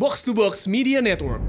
Box 0.00 0.24
to 0.24 0.32
Box 0.32 0.64
Media 0.64 1.04
Network. 1.04 1.44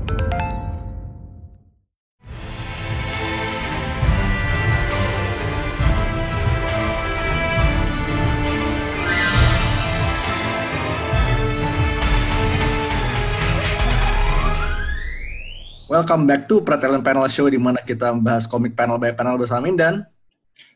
Welcome 15.88 16.28
back 16.28 16.52
to 16.52 16.60
Pretalent 16.60 17.08
Panel 17.08 17.32
Show 17.32 17.48
di 17.48 17.56
mana 17.56 17.80
kita 17.80 18.12
membahas 18.12 18.52
komik 18.52 18.76
panel 18.76 19.00
by 19.00 19.16
panel 19.16 19.40
bersama 19.40 19.64
Mindan. 19.64 20.04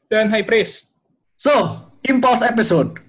Dan 0.07 0.31
High 0.31 0.47
Praise. 0.47 0.95
So, 1.35 1.83
Impulse 2.07 2.47
episode. 2.47 3.04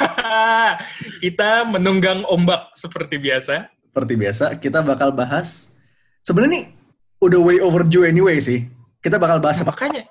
kita 1.24 1.64
menunggang 1.68 2.22
ombak 2.28 2.72
seperti 2.76 3.16
biasa. 3.20 3.70
Seperti 3.70 4.14
biasa, 4.14 4.44
kita 4.60 4.84
bakal 4.84 5.12
bahas 5.12 5.72
sebenarnya 6.20 6.52
nih 6.52 6.66
udah 7.22 7.40
way 7.40 7.58
overdue 7.60 8.04
anyway 8.04 8.36
sih. 8.40 8.68
Kita 9.00 9.16
bakal 9.16 9.38
bahas 9.38 9.62
apa? 9.62 9.72
Makanya 9.72 10.04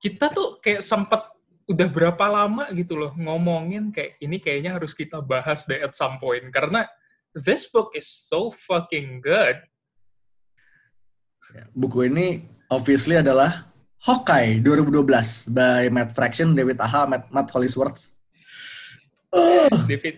kita 0.00 0.28
tuh 0.32 0.60
kayak 0.60 0.82
sempat 0.84 1.32
udah 1.64 1.88
berapa 1.88 2.24
lama 2.28 2.68
gitu 2.76 2.92
loh 2.92 3.12
ngomongin 3.16 3.88
kayak 3.88 4.20
ini 4.20 4.36
kayaknya 4.36 4.76
harus 4.76 4.92
kita 4.92 5.24
bahas 5.24 5.64
deh 5.64 5.80
at 5.80 5.96
some 5.96 6.20
point 6.20 6.44
karena 6.52 6.84
this 7.32 7.64
book 7.72 7.96
is 7.96 8.04
so 8.04 8.52
fucking 8.52 9.24
good. 9.24 9.58
Buku 11.72 12.10
ini 12.10 12.44
obviously 12.68 13.16
adalah 13.18 13.70
Hawkeye 14.04 14.60
2012 14.60 15.54
by 15.54 15.88
Matt 15.88 16.12
Fraction, 16.12 16.52
David 16.52 16.76
Aha, 16.82 17.08
Matt, 17.08 17.30
Matt 17.32 17.48
Hollisworth. 17.54 18.13
David 19.90 20.16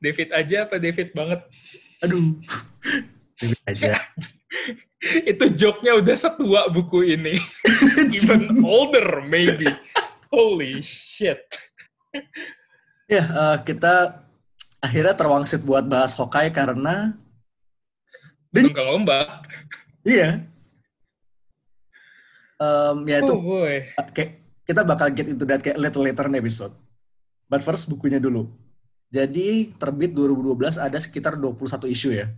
David 0.00 0.28
aja 0.32 0.56
apa 0.66 0.76
David 0.80 1.12
banget? 1.12 1.40
Aduh. 2.02 2.36
David 3.36 3.60
aja. 3.68 4.00
Itu 5.30 5.44
joke-nya 5.56 5.96
udah 5.96 6.16
setua 6.16 6.68
buku 6.68 7.16
ini. 7.16 7.40
Even 8.16 8.60
older 8.64 9.24
maybe. 9.24 9.68
Holy 10.28 10.80
shit. 10.84 11.40
ya, 13.08 13.24
uh, 13.32 13.56
kita 13.64 14.24
akhirnya 14.80 15.14
terwangsit 15.16 15.64
buat 15.64 15.84
bahas 15.88 16.16
Hawkeye 16.16 16.52
karena 16.52 17.16
Nunggang 18.50 18.90
ombak. 18.90 19.46
Iya. 20.02 20.42
Um, 22.60 23.06
ya 23.08 23.24
itu 23.24 23.32
oh 23.32 23.40
boy. 23.40 23.88
kayak 24.12 24.42
kita 24.68 24.82
bakal 24.84 25.08
get 25.14 25.30
into 25.30 25.46
that 25.48 25.62
kayak 25.62 25.78
little 25.80 26.02
later 26.02 26.26
in 26.26 26.36
episode. 26.36 26.74
But 27.50 27.66
first 27.66 27.90
bukunya 27.90 28.22
dulu. 28.22 28.46
Jadi 29.10 29.74
terbit 29.74 30.14
2012 30.14 30.78
ada 30.78 30.98
sekitar 31.02 31.34
21 31.34 31.90
isu 31.90 32.14
ya. 32.14 32.30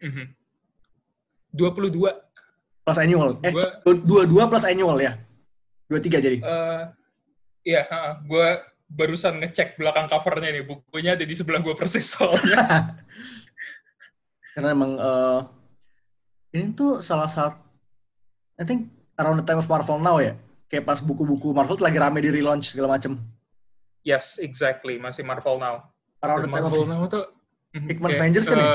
Mm 0.00 0.10
-hmm. 0.10 0.26
22 1.52 2.00
plus 2.80 2.98
annual. 2.98 3.36
Eh, 3.44 3.52
dua 3.84 4.24
dua 4.24 4.44
plus 4.48 4.64
annual 4.64 4.98
ya. 4.98 5.20
Dua 5.86 6.00
tiga 6.00 6.18
jadi. 6.18 6.40
Uh, 6.40 6.88
iya, 7.62 7.84
uh, 7.86 8.18
gue 8.24 8.48
barusan 8.90 9.38
ngecek 9.38 9.76
belakang 9.76 10.08
covernya 10.08 10.50
nih. 10.58 10.64
Bukunya 10.64 11.14
ada 11.14 11.22
di 11.22 11.34
sebelah 11.36 11.60
gue 11.60 11.76
persis 11.76 12.08
soalnya. 12.08 12.96
Karena 14.56 14.74
emang 14.74 14.98
uh, 14.98 15.46
ini 16.50 16.74
tuh 16.74 16.98
salah 16.98 17.30
satu, 17.30 17.60
I 18.58 18.66
think 18.66 18.90
around 19.14 19.38
the 19.38 19.46
time 19.46 19.62
of 19.62 19.70
Marvel 19.70 20.02
now 20.02 20.18
ya. 20.18 20.34
Kayak 20.66 20.86
pas 20.86 20.98
buku-buku 20.98 21.54
Marvel 21.54 21.78
lagi 21.78 21.98
rame 22.00 22.18
di 22.22 22.30
relaunch 22.30 22.74
segala 22.74 22.98
macem. 22.98 23.18
Yes, 24.06 24.40
exactly. 24.40 24.96
Masih 24.96 25.24
Marvel 25.24 25.60
now. 25.60 25.92
Around 26.24 26.48
the 26.48 26.52
Marvel 26.52 26.84
now 26.84 27.04
tuh 27.08 27.24
Hickman 27.72 28.16
Avengers 28.16 28.46
kan 28.50 28.58
uh, 28.58 28.64
ya? 28.64 28.74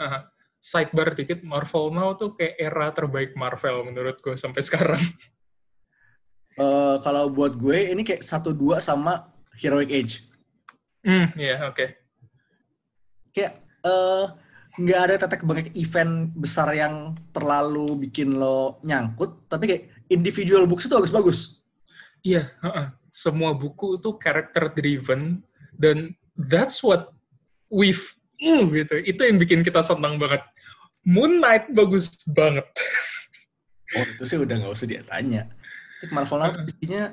Uh, 0.00 0.20
sidebar 0.60 1.16
dikit, 1.16 1.40
Marvel 1.40 1.88
now 1.90 2.12
tuh 2.14 2.36
kayak 2.36 2.54
era 2.60 2.92
terbaik 2.92 3.32
Marvel 3.34 3.88
menurut 3.88 4.20
gue 4.20 4.36
sampai 4.36 4.60
sekarang. 4.60 5.02
Uh, 6.60 7.00
kalau 7.00 7.32
buat 7.32 7.56
gue 7.56 7.88
ini 7.88 8.04
kayak 8.04 8.20
satu 8.20 8.52
dua 8.52 8.84
sama 8.84 9.32
Heroic 9.56 9.88
Age. 9.88 10.14
Hmm, 11.00 11.32
iya, 11.40 11.56
yeah, 11.56 11.58
oke. 11.64 11.76
Okay. 11.80 11.88
Kayak 13.32 13.52
nggak 14.76 15.00
uh, 15.00 15.04
ada 15.08 15.14
tetek 15.16 15.42
bengek 15.48 15.72
event 15.72 16.28
besar 16.36 16.68
yang 16.76 17.16
terlalu 17.32 18.04
bikin 18.04 18.36
lo 18.36 18.76
nyangkut, 18.84 19.48
tapi 19.48 19.64
kayak 19.64 19.82
individual 20.12 20.68
books 20.68 20.84
itu 20.84 20.92
bagus-bagus. 20.92 21.64
Iya, 22.20 22.52
yeah, 22.52 22.66
uh 22.66 22.68
-uh. 22.68 22.86
Semua 23.10 23.54
buku 23.54 23.98
itu 23.98 24.14
character 24.22 24.70
driven 24.70 25.42
dan 25.76 26.14
that's 26.48 26.80
what 26.80 27.14
we've 27.70 28.02
mm, 28.40 28.70
gitu. 28.74 29.02
Itu 29.04 29.20
yang 29.26 29.38
bikin 29.38 29.60
kita 29.62 29.84
senang 29.84 30.16
banget. 30.16 30.42
Moon 31.04 31.40
Knight 31.40 31.70
bagus 31.72 32.12
banget. 32.30 32.66
oh, 33.98 34.04
itu 34.16 34.22
sih 34.26 34.38
udah 34.40 34.54
nggak 34.58 34.74
usah 34.74 34.88
dia 34.88 35.02
tanya. 35.06 35.50
Marvel 36.08 36.40
Now 36.40 36.52
isinya 36.64 37.12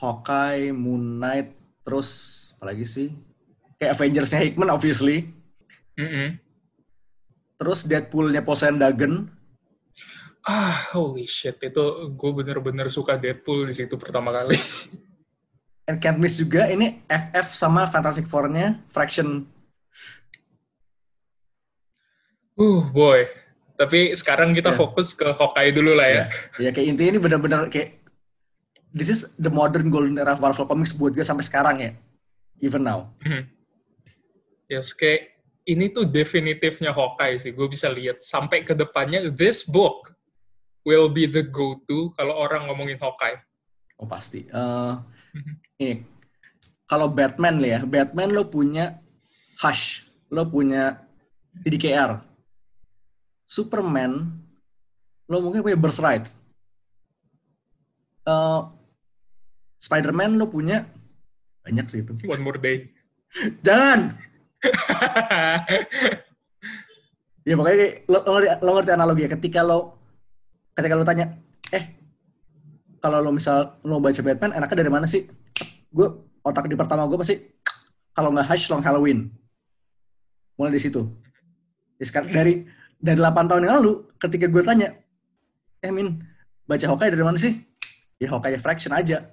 Hawkeye, 0.00 0.72
Moon 0.72 1.20
Knight, 1.20 1.52
terus 1.84 2.08
apalagi 2.56 2.88
sih? 2.88 3.08
Kayak 3.76 4.00
Avengers-nya 4.00 4.40
Hickman 4.40 4.72
obviously. 4.72 5.28
Mm 6.00 6.08
-hmm. 6.08 6.28
Terus 7.60 7.84
Deadpool-nya 7.84 8.40
Poseidon 8.40 8.80
Dagon. 8.80 9.28
Ah, 10.44 10.88
holy 10.96 11.28
shit. 11.28 11.60
Itu 11.60 12.12
gue 12.16 12.30
bener-bener 12.32 12.88
suka 12.88 13.20
Deadpool 13.20 13.68
di 13.68 13.74
situ 13.76 14.00
pertama 14.00 14.32
kali. 14.32 14.56
And 15.88 15.98
can't 15.98 16.22
miss 16.22 16.38
juga, 16.38 16.70
ini 16.70 17.02
FF 17.10 17.50
sama 17.52 17.90
Fantastic 17.90 18.30
Four-nya 18.30 18.78
Fraction. 18.88 19.42
Uh, 22.54 22.86
boy. 22.94 23.26
Tapi 23.74 24.12
sekarang 24.12 24.52
kita 24.52 24.76
yeah. 24.76 24.78
fokus 24.78 25.16
ke 25.16 25.24
Hawkeye 25.32 25.72
dulu 25.72 25.96
lah 25.96 26.06
ya. 26.06 26.14
Ya, 26.14 26.20
yeah. 26.20 26.28
yeah, 26.68 26.72
kayak 26.72 26.86
intinya 26.94 27.10
ini 27.16 27.20
benar-benar 27.20 27.60
kayak 27.72 27.96
this 28.92 29.08
is 29.08 29.34
the 29.40 29.48
modern 29.48 29.88
golden 29.88 30.20
era 30.20 30.36
Marvel 30.36 30.68
Comics 30.68 30.94
buat 30.94 31.16
gue 31.16 31.24
sampai 31.24 31.42
sekarang 31.42 31.76
ya. 31.80 31.90
Even 32.60 32.84
now. 32.84 33.08
Mm 33.24 33.28
-hmm. 33.28 33.42
Yes, 34.70 34.92
kayak 34.94 35.32
ini 35.66 35.90
tuh 35.90 36.06
definitifnya 36.06 36.92
Hawkeye 36.92 37.40
sih. 37.40 37.50
Gue 37.56 37.66
bisa 37.66 37.90
lihat 37.90 38.22
sampai 38.22 38.62
ke 38.62 38.76
depannya 38.76 39.32
this 39.32 39.64
book 39.66 40.12
will 40.84 41.12
be 41.12 41.28
the 41.28 41.44
go-to 41.44 42.12
kalau 42.16 42.36
orang 42.36 42.68
ngomongin 42.68 42.96
Hawkeye. 42.96 43.36
Oh 44.00 44.08
pasti. 44.08 44.48
Uh. 44.48 44.96
Ini 45.80 46.04
kalau 46.90 47.06
Batman 47.06 47.62
ya, 47.62 47.86
Batman 47.86 48.34
lo 48.34 48.50
punya 48.50 48.98
Hush, 49.62 50.10
lo 50.26 50.42
punya 50.50 50.98
DDKR, 51.62 52.18
Superman, 53.46 54.26
lo 55.30 55.38
mungkin 55.38 55.62
punya 55.62 55.78
Birthright. 55.78 56.26
Uh, 58.26 58.74
Spider-Man 59.78 60.34
lo 60.34 60.50
punya 60.50 60.82
banyak 61.62 61.86
sih 61.86 62.02
itu. 62.02 62.10
One 62.26 62.42
more 62.42 62.58
day. 62.58 62.90
Jangan. 63.66 64.18
ya 67.48 67.56
makanya 67.56 68.04
lo, 68.10 68.18
lo, 68.26 68.38
lo 68.42 68.70
ngerti 68.74 68.90
analogi 68.90 69.30
ya. 69.30 69.38
Ketika 69.38 69.62
lo 69.62 69.99
ketika 70.80 70.96
lo 70.96 71.04
tanya, 71.04 71.36
eh 71.70 71.84
kalau 73.00 73.20
lo 73.20 73.30
misal 73.32 73.80
lo 73.84 74.00
baca 74.00 74.20
Batman, 74.20 74.56
enaknya 74.56 74.76
dari 74.80 74.92
mana 74.92 75.06
sih? 75.08 75.28
Gue 75.92 76.08
otak 76.40 76.68
di 76.68 76.76
pertama 76.76 77.04
gue 77.04 77.20
pasti 77.20 77.36
kalau 78.16 78.32
nggak 78.32 78.48
Hush 78.48 78.68
Long 78.72 78.84
Halloween. 78.84 79.28
Mulai 80.56 80.76
di 80.76 80.82
situ. 80.82 81.04
Dari 82.32 82.64
dari 83.00 83.18
8 83.18 83.48
tahun 83.48 83.64
yang 83.64 83.80
lalu 83.80 84.12
ketika 84.20 84.46
gue 84.46 84.60
tanya 84.60 84.92
eh 85.80 85.88
Min 85.88 86.20
baca 86.68 86.84
Hawkeye 86.84 87.12
dari 87.16 87.24
mana 87.24 87.40
sih 87.40 87.56
ya 88.20 88.28
Hawkeye 88.36 88.60
Fraction 88.60 88.92
aja 88.92 89.24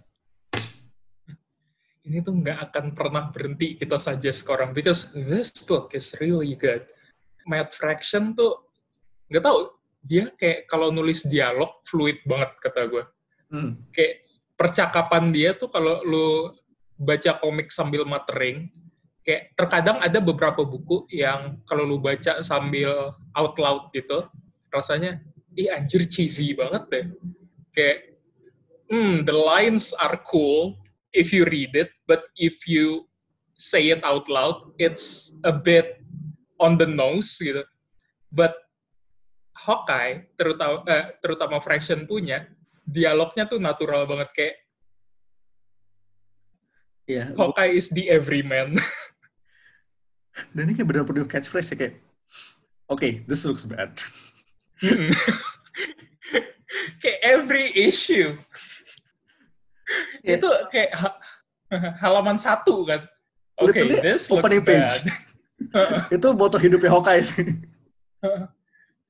ini 2.08 2.24
tuh 2.24 2.40
nggak 2.40 2.72
akan 2.72 2.96
pernah 2.96 3.28
berhenti 3.28 3.76
kita 3.76 4.00
saja 4.00 4.32
sekarang 4.32 4.72
because 4.72 5.12
this 5.12 5.52
book 5.68 5.92
is 5.92 6.16
really 6.24 6.56
good 6.56 6.88
Matt 7.44 7.76
Fraction 7.76 8.32
tuh 8.32 8.64
nggak 9.28 9.44
tahu 9.44 9.68
dia 10.08 10.32
kayak 10.40 10.66
kalau 10.72 10.90
nulis 10.90 11.28
dialog 11.28 11.84
fluid 11.86 12.18
banget 12.24 12.52
kata 12.64 12.88
gue 12.88 13.04
hmm. 13.52 13.72
kayak 13.92 14.24
percakapan 14.58 15.30
dia 15.36 15.54
tuh 15.54 15.70
kalau 15.70 16.02
lu 16.08 16.56
baca 16.98 17.38
komik 17.44 17.70
sambil 17.70 18.08
matering 18.08 18.72
kayak 19.28 19.52
terkadang 19.60 20.00
ada 20.00 20.24
beberapa 20.24 20.64
buku 20.64 21.04
yang 21.12 21.60
kalau 21.68 21.84
lu 21.84 22.00
baca 22.00 22.40
sambil 22.40 23.12
out 23.36 23.60
loud 23.60 23.92
gitu 23.92 24.24
rasanya 24.72 25.20
ih 25.60 25.68
anjir 25.74 26.06
cheesy 26.08 26.56
banget 26.56 26.84
deh. 26.88 27.06
Kayak 27.76 28.00
hmm 28.88 29.28
the 29.28 29.36
lines 29.36 29.92
are 30.00 30.16
cool 30.24 30.80
if 31.12 31.36
you 31.36 31.44
read 31.52 31.76
it 31.76 31.92
but 32.08 32.32
if 32.40 32.64
you 32.64 33.04
say 33.60 33.92
it 33.92 34.00
out 34.08 34.30
loud 34.32 34.72
it's 34.80 35.36
a 35.44 35.52
bit 35.52 36.00
on 36.64 36.80
the 36.80 36.88
nose 36.88 37.36
gitu. 37.42 37.68
But 38.32 38.67
Hawkeye 39.58 40.30
terutama 40.38 40.86
eh, 40.86 41.18
terutama 41.20 41.58
Fraction 41.58 42.06
punya 42.06 42.46
dialognya 42.86 43.50
tuh 43.50 43.58
natural 43.58 44.06
banget 44.06 44.30
kayak 44.38 44.56
yeah, 47.10 47.28
Hawkeye 47.34 47.74
is 47.74 47.90
the 47.90 48.08
everyman 48.08 48.78
Dan 50.54 50.70
ini 50.70 50.74
kayak 50.78 50.88
bener-bener 50.90 51.26
catchphrase 51.26 51.74
ya 51.74 51.78
kayak, 51.78 51.96
oke, 52.90 53.02
okay, 53.02 53.12
this 53.26 53.46
looks 53.46 53.66
bad. 53.66 53.98
Mm. 54.86 55.10
kayak 57.02 57.20
every 57.26 57.74
issue. 57.74 58.38
Yeah. 60.22 60.38
Itu 60.38 60.50
kayak 60.70 60.92
ha- 60.94 61.20
halaman 62.04 62.38
satu 62.38 62.86
kan. 62.86 63.02
Oke, 63.58 63.74
okay, 63.74 63.82
Literally 63.90 64.06
this 64.06 64.30
looks 64.30 64.46
opening 64.46 64.64
page. 64.64 64.94
bad. 65.74 66.14
Itu 66.14 66.28
moto 66.38 66.62
hidupnya 66.62 66.94
Hawkeye 66.94 67.24
sih. 67.26 67.48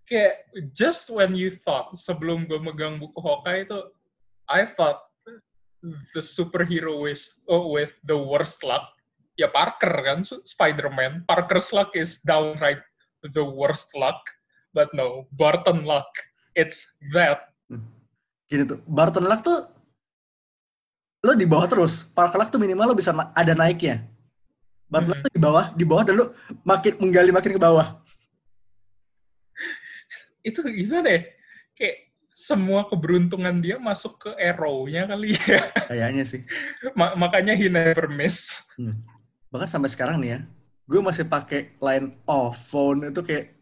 Kayak 0.08 0.48
just 0.72 1.12
when 1.12 1.36
you 1.36 1.52
thought 1.52 1.92
sebelum 2.00 2.48
gue 2.48 2.58
megang 2.58 2.98
buku 2.98 3.20
Hawkeye 3.20 3.68
itu 3.68 3.80
I 4.48 4.64
thought 4.64 5.04
the 6.16 6.24
superhero 6.24 7.04
with 7.04 7.22
oh, 7.52 7.68
with 7.70 7.94
the 8.08 8.16
worst 8.16 8.64
luck 8.64 8.96
ya 9.36 9.52
Parker 9.52 9.92
kan 10.02 10.24
Spider-Man 10.26 11.28
Parker's 11.28 11.70
luck 11.76 11.92
is 11.94 12.24
downright 12.24 12.80
the 13.36 13.44
worst 13.44 13.92
luck 13.94 14.18
but 14.72 14.88
no 14.96 15.28
Barton 15.36 15.84
luck 15.84 16.08
it's 16.56 16.88
that 17.12 17.52
Gini 18.48 18.64
tuh, 18.64 18.80
Barton 18.88 19.28
Luck 19.28 19.44
tuh 19.44 19.68
lo 21.20 21.36
di 21.36 21.44
bawah 21.44 21.68
terus. 21.68 22.08
Parker 22.08 22.40
Luck 22.40 22.48
tuh 22.48 22.56
minimal 22.64 22.88
lo 22.88 22.96
bisa 22.96 23.12
na- 23.12 23.36
ada 23.36 23.52
naiknya. 23.52 24.08
Barton 24.88 25.12
Luck 25.12 25.20
Mhm. 25.20 25.28
tuh 25.28 25.34
di 25.36 25.42
bawah, 25.44 25.66
di 25.76 25.84
bawah 25.84 26.04
dan 26.08 26.16
lo 26.16 26.26
makin 26.64 26.96
menggali 26.96 27.36
makin 27.36 27.52
ke 27.52 27.60
bawah. 27.60 28.00
Itu 30.48 30.64
gimana 30.64 31.08
ya 31.12 31.22
kayak 31.76 31.98
semua 32.38 32.86
keberuntungan 32.86 33.60
dia 33.60 33.82
masuk 33.82 34.22
ke 34.22 34.30
arrow-nya 34.38 35.10
kali 35.10 35.34
ya 35.50 35.58
Kayaknya 35.90 36.24
sih. 36.24 36.42
Ma- 36.94 37.18
makanya 37.18 37.58
he 37.58 37.66
never 37.68 38.06
miss 38.08 38.54
Hmm. 38.78 38.94
Bahkan 39.50 39.66
sampai 39.66 39.90
sekarang 39.90 40.22
nih 40.22 40.38
ya, 40.38 40.40
gue 40.86 41.00
masih 41.02 41.26
pakai 41.26 41.74
line 41.80 42.14
off 42.30 42.70
phone 42.70 43.10
itu 43.10 43.24
kayak 43.24 43.56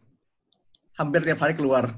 hampir 0.97 1.23
tiap 1.23 1.39
hari 1.39 1.53
keluar. 1.55 1.87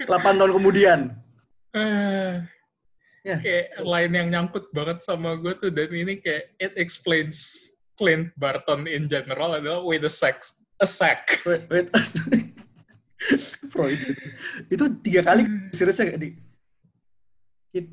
8 0.00 0.38
tahun 0.38 0.52
kemudian. 0.54 1.00
Eh, 1.74 2.42
Ya. 3.20 3.36
kayak 3.36 3.84
line 3.84 4.12
yang 4.16 4.28
nyangkut 4.32 4.72
banget 4.72 5.04
sama 5.04 5.36
gue 5.36 5.52
tuh 5.60 5.68
dan 5.68 5.92
ini 5.92 6.16
kayak 6.24 6.56
it 6.56 6.72
explains 6.80 7.52
Clint 8.00 8.32
Barton 8.40 8.88
in 8.88 9.12
general 9.12 9.60
adalah 9.60 9.84
with 9.84 10.08
a 10.08 10.12
sex 10.12 10.56
a 10.80 10.86
sack. 10.88 11.36
Wait, 11.48 11.68
wait. 11.68 11.88
Freud. 13.72 14.00
Itu 14.72 14.96
tiga 15.04 15.20
kali 15.20 15.44
seriesnya 15.76 16.16
di 16.16 16.34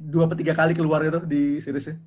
dua 0.07 0.25
atau 0.25 0.39
tiga 0.39 0.55
kali 0.55 0.71
keluar 0.73 1.03
itu 1.03 1.19
di 1.27 1.59
seriesnya. 1.59 1.99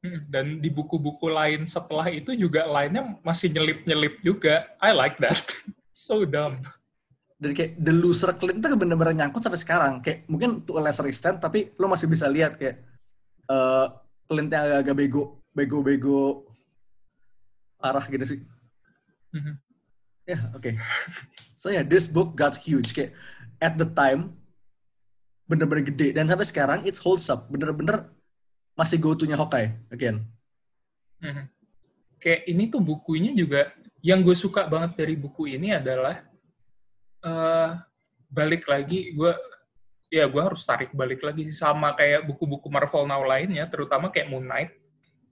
Hmm, 0.00 0.20
Dan 0.28 0.46
di 0.64 0.68
buku-buku 0.72 1.28
lain 1.28 1.64
setelah 1.68 2.08
itu 2.08 2.32
juga 2.36 2.64
lainnya 2.68 3.16
masih 3.24 3.52
nyelip-nyelip 3.52 4.20
juga. 4.20 4.68
I 4.80 4.92
like 4.92 5.16
that. 5.24 5.40
so 5.96 6.28
dumb. 6.28 6.60
Dan 7.40 7.56
kayak 7.56 7.80
the 7.80 7.92
loser 7.92 8.36
Clint 8.36 8.60
itu 8.60 8.76
bener-bener 8.76 9.16
nyangkut 9.16 9.40
sampai 9.40 9.60
sekarang. 9.60 10.04
Kayak 10.04 10.28
mungkin 10.28 10.60
to 10.68 10.76
a 10.76 10.84
lesser 10.84 11.08
extent, 11.08 11.40
tapi 11.40 11.72
lo 11.80 11.88
masih 11.88 12.04
bisa 12.04 12.28
lihat 12.28 12.60
kayak 12.60 12.76
eh 13.48 13.86
Clint 14.28 14.52
yang 14.52 14.62
agak-agak 14.62 14.94
bego, 14.94 15.22
bego-bego 15.56 16.46
arah 17.80 18.04
gitu 18.06 18.24
sih. 18.36 18.40
Mhm. 19.32 19.69
Ya, 20.30 20.38
oke. 20.54 20.78
So 21.58 21.74
yeah, 21.74 21.82
this 21.82 22.06
book 22.06 22.38
got 22.38 22.54
huge. 22.54 22.94
Kayak 22.94 23.18
at 23.58 23.74
the 23.74 23.88
time 23.90 24.38
bener-bener 25.50 25.82
gede 25.82 26.14
dan 26.14 26.30
sampai 26.30 26.46
sekarang 26.46 26.86
it 26.86 26.94
holds 27.02 27.26
up. 27.26 27.50
Bener-bener 27.50 28.06
masih 28.78 29.02
go 29.02 29.18
to-nya 29.18 29.34
Hawkeye 29.34 29.74
again. 29.90 30.22
Mhm. 31.18 31.50
Kayak 32.22 32.40
ini 32.46 32.70
tuh 32.70 32.78
bukunya 32.78 33.34
juga 33.34 33.74
yang 34.00 34.22
gue 34.22 34.32
suka 34.38 34.70
banget 34.70 34.96
dari 34.96 35.18
buku 35.18 35.50
ini 35.50 35.74
adalah 35.74 36.22
eh 37.20 37.70
balik 38.30 38.64
lagi 38.70 39.12
gue 39.12 39.32
ya 40.08 40.24
gue 40.24 40.40
harus 40.40 40.64
tarik 40.64 40.96
balik 40.96 41.20
lagi 41.20 41.52
sama 41.52 41.92
kayak 41.92 42.24
buku-buku 42.24 42.72
Marvel 42.72 43.04
Now 43.04 43.20
lainnya 43.20 43.68
terutama 43.68 44.08
kayak 44.08 44.32
Moon 44.32 44.48
Knight 44.48 44.79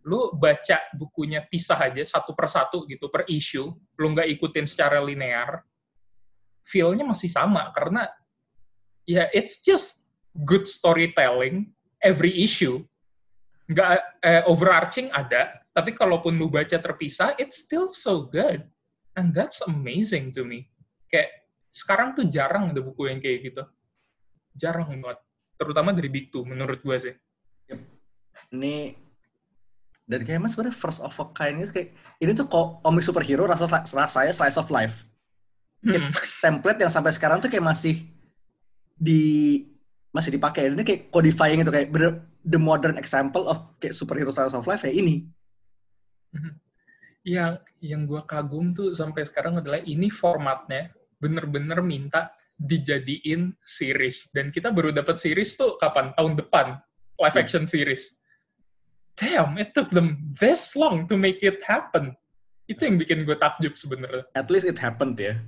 lu 0.06 0.30
baca 0.36 0.78
bukunya 0.94 1.42
pisah 1.48 1.90
aja 1.90 2.02
satu 2.04 2.36
persatu 2.36 2.86
gitu 2.86 3.10
per 3.10 3.26
issue 3.26 3.70
lu 3.98 4.06
nggak 4.14 4.30
ikutin 4.38 4.64
secara 4.64 5.02
linear 5.02 5.64
feel-nya 6.68 7.08
masih 7.08 7.32
sama 7.32 7.72
karena 7.72 8.06
ya 9.08 9.32
it's 9.32 9.64
just 9.64 10.04
good 10.44 10.68
storytelling 10.68 11.72
every 12.04 12.30
issue. 12.36 12.84
Nggak 13.72 14.00
eh, 14.24 14.42
overarching 14.44 15.08
ada 15.12 15.64
tapi 15.72 15.96
kalaupun 15.96 16.36
lu 16.36 16.52
baca 16.52 16.76
terpisah 16.76 17.32
it's 17.40 17.64
still 17.64 17.90
so 17.96 18.28
good. 18.28 18.68
And 19.16 19.32
that's 19.34 19.64
amazing 19.66 20.30
to 20.38 20.44
me. 20.46 20.68
Kayak 21.10 21.48
sekarang 21.72 22.14
tuh 22.14 22.28
jarang 22.30 22.70
ada 22.70 22.80
buku 22.84 23.10
yang 23.10 23.18
kayak 23.18 23.50
gitu. 23.50 23.62
Jarang 24.54 24.92
banget. 25.00 25.18
Terutama 25.58 25.90
dari 25.90 26.06
Big 26.12 26.30
Two 26.30 26.46
menurut 26.46 26.78
gue 26.84 26.96
sih. 26.96 27.14
Ini 28.48 28.94
dan 30.08 30.24
kayak 30.24 30.40
mas 30.40 30.56
sebenarnya 30.56 30.74
first 30.80 31.04
of 31.04 31.12
a 31.12 31.24
kind 31.36 31.60
itu 31.60 31.68
kayak 31.68 31.92
ini 32.24 32.32
tuh 32.32 32.48
kok 32.48 32.80
komik 32.80 33.04
superhero 33.04 33.44
rasa 33.44 33.68
rasanya 33.68 34.32
slice 34.32 34.56
of 34.56 34.72
life. 34.72 35.04
Hmm. 35.78 36.10
template 36.42 36.82
yang 36.82 36.90
sampai 36.90 37.14
sekarang 37.14 37.38
tuh 37.38 37.46
kayak 37.46 37.62
masih 37.62 38.02
di 38.98 39.62
masih 40.10 40.34
dipakai. 40.34 40.74
Ini 40.74 40.82
kayak 40.82 41.14
codifying 41.14 41.62
itu 41.62 41.70
kayak 41.70 41.92
bener 41.94 42.26
the 42.42 42.58
modern 42.58 42.98
example 42.98 43.46
of 43.46 43.62
kayak 43.78 43.94
superhero 43.94 44.32
slice 44.34 44.56
of 44.56 44.66
life 44.66 44.82
ya 44.82 44.90
ini. 44.90 45.28
yang 47.28 47.60
yang 47.84 48.08
gue 48.08 48.24
kagum 48.24 48.72
tuh 48.72 48.96
sampai 48.96 49.28
sekarang 49.28 49.60
adalah 49.60 49.78
ini 49.84 50.08
formatnya 50.08 50.88
bener-bener 51.20 51.84
minta 51.84 52.32
dijadiin 52.56 53.52
series 53.68 54.32
dan 54.32 54.48
kita 54.48 54.72
baru 54.72 54.90
dapat 54.90 55.20
series 55.20 55.54
tuh 55.54 55.76
kapan 55.76 56.16
tahun 56.16 56.40
depan 56.40 56.80
live 57.20 57.36
Hmm. 57.36 57.42
action 57.44 57.64
series 57.68 58.16
damn 59.18 59.58
it 59.58 59.74
took 59.74 59.90
them 59.90 60.08
this 60.38 60.72
long 60.72 61.04
to 61.04 61.18
make 61.18 61.42
it 61.42 61.58
happen 61.66 62.14
itu 62.68 62.78
yang 62.84 62.96
bikin 62.96 63.24
gue 63.24 63.34
takjub 63.34 63.74
sebenarnya 63.74 64.22
At 64.32 64.48
least 64.48 64.64
it 64.64 64.76
happened 64.76 65.16
ya. 65.16 65.40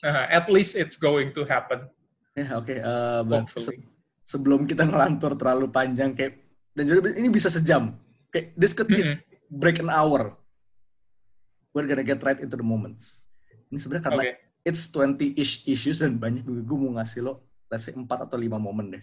Nah, 0.00 0.28
at 0.28 0.48
least 0.48 0.74
it's 0.74 0.96
going 0.96 1.32
to 1.32 1.46
happen 1.46 1.86
Ya 2.34 2.50
oke. 2.52 2.68
eh, 2.68 3.20
but 3.22 3.46
hopefully 3.46 3.78
se- 3.78 3.86
sebelum 4.26 4.66
kita 4.66 4.82
ngelantur 4.82 5.38
terlalu 5.38 5.70
panjang 5.70 6.12
kayak 6.12 6.42
dan 6.74 6.90
juga 6.90 7.14
ini 7.14 7.30
bisa 7.30 7.46
sejam. 7.46 7.94
Kayak 8.34 8.50
this 8.58 8.74
could 8.74 8.90
Mm-mm. 8.90 9.22
break 9.46 9.78
an 9.78 9.86
hour. 9.86 10.34
We're 11.70 11.86
gonna 11.86 12.02
get 12.02 12.18
right 12.22 12.38
into 12.38 12.58
the 12.58 12.66
moments. 12.66 13.26
Ini 13.70 13.78
sebenarnya 13.78 14.04
karena 14.04 14.22
Oke. 14.26 14.32
it's 14.62 14.90
20-ish 14.90 15.66
issues 15.66 16.02
dan 16.02 16.18
banyak 16.18 16.42
gue, 16.42 16.62
gue 16.62 16.78
mau 16.78 16.98
ngasih 16.98 17.22
lo 17.22 17.46
let's 17.70 17.86
say 17.86 17.94
4 17.94 18.02
atau 18.06 18.34
5 18.34 18.50
momen 18.58 18.98
deh. 18.98 19.02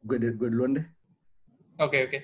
Gue 0.00 0.22
gue 0.22 0.48
duluan 0.48 0.78
deh. 0.78 0.86
oke 1.78 1.98
oke 1.98 2.18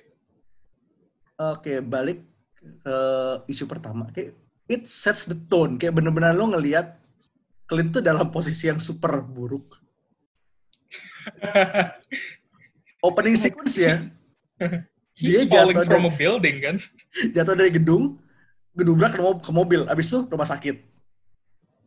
Oke, 1.38 1.78
balik 1.78 2.18
ke 2.58 2.98
isu 3.46 3.70
pertama. 3.70 4.10
Kayak 4.10 4.34
it 4.66 4.90
sets 4.90 5.22
the 5.24 5.38
tone. 5.46 5.78
Kayak 5.78 6.02
bener-bener 6.02 6.34
lo 6.34 6.50
ngelihat 6.50 6.98
Clint 7.68 7.92
tuh 7.92 8.02
dalam 8.02 8.32
posisi 8.32 8.66
yang 8.66 8.80
super 8.80 9.20
buruk. 9.20 9.76
Opening 13.06 13.36
sequence 13.36 13.76
ya, 13.78 14.02
Dia 15.14 15.44
jatuh 15.46 15.84
from 15.84 16.02
dari- 16.02 16.08
a 16.08 16.14
building 16.16 16.56
kan 16.64 16.76
jatuh 17.36 17.54
dari 17.54 17.70
gedung, 17.70 18.16
gedubrak 18.72 19.14
ke, 19.14 19.20
mo- 19.20 19.38
ke 19.38 19.52
mobil. 19.52 19.84
Abis 19.86 20.08
itu 20.10 20.24
rumah 20.26 20.48
sakit. 20.48 20.80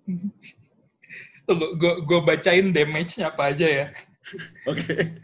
Tunggu, 1.50 1.68
gue 1.76 1.94
gue 2.06 2.20
bacain 2.22 2.70
damage-nya 2.72 3.34
apa 3.34 3.52
aja 3.52 3.66
ya. 3.68 3.86
Oke. 4.70 5.18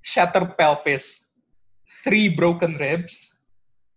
Shattered 0.00 0.54
pelvis, 0.54 1.26
three 2.06 2.30
broken 2.30 2.78
ribs, 2.78 3.33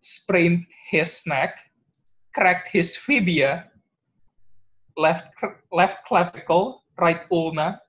sprained 0.07 0.63
his 0.87 1.19
neck, 1.27 1.59
cracked 2.31 2.71
his 2.71 2.95
fibia, 2.95 3.67
left 4.95 5.35
left 5.75 6.07
clavicle, 6.07 6.87
right 6.95 7.27
ulna, 7.27 7.83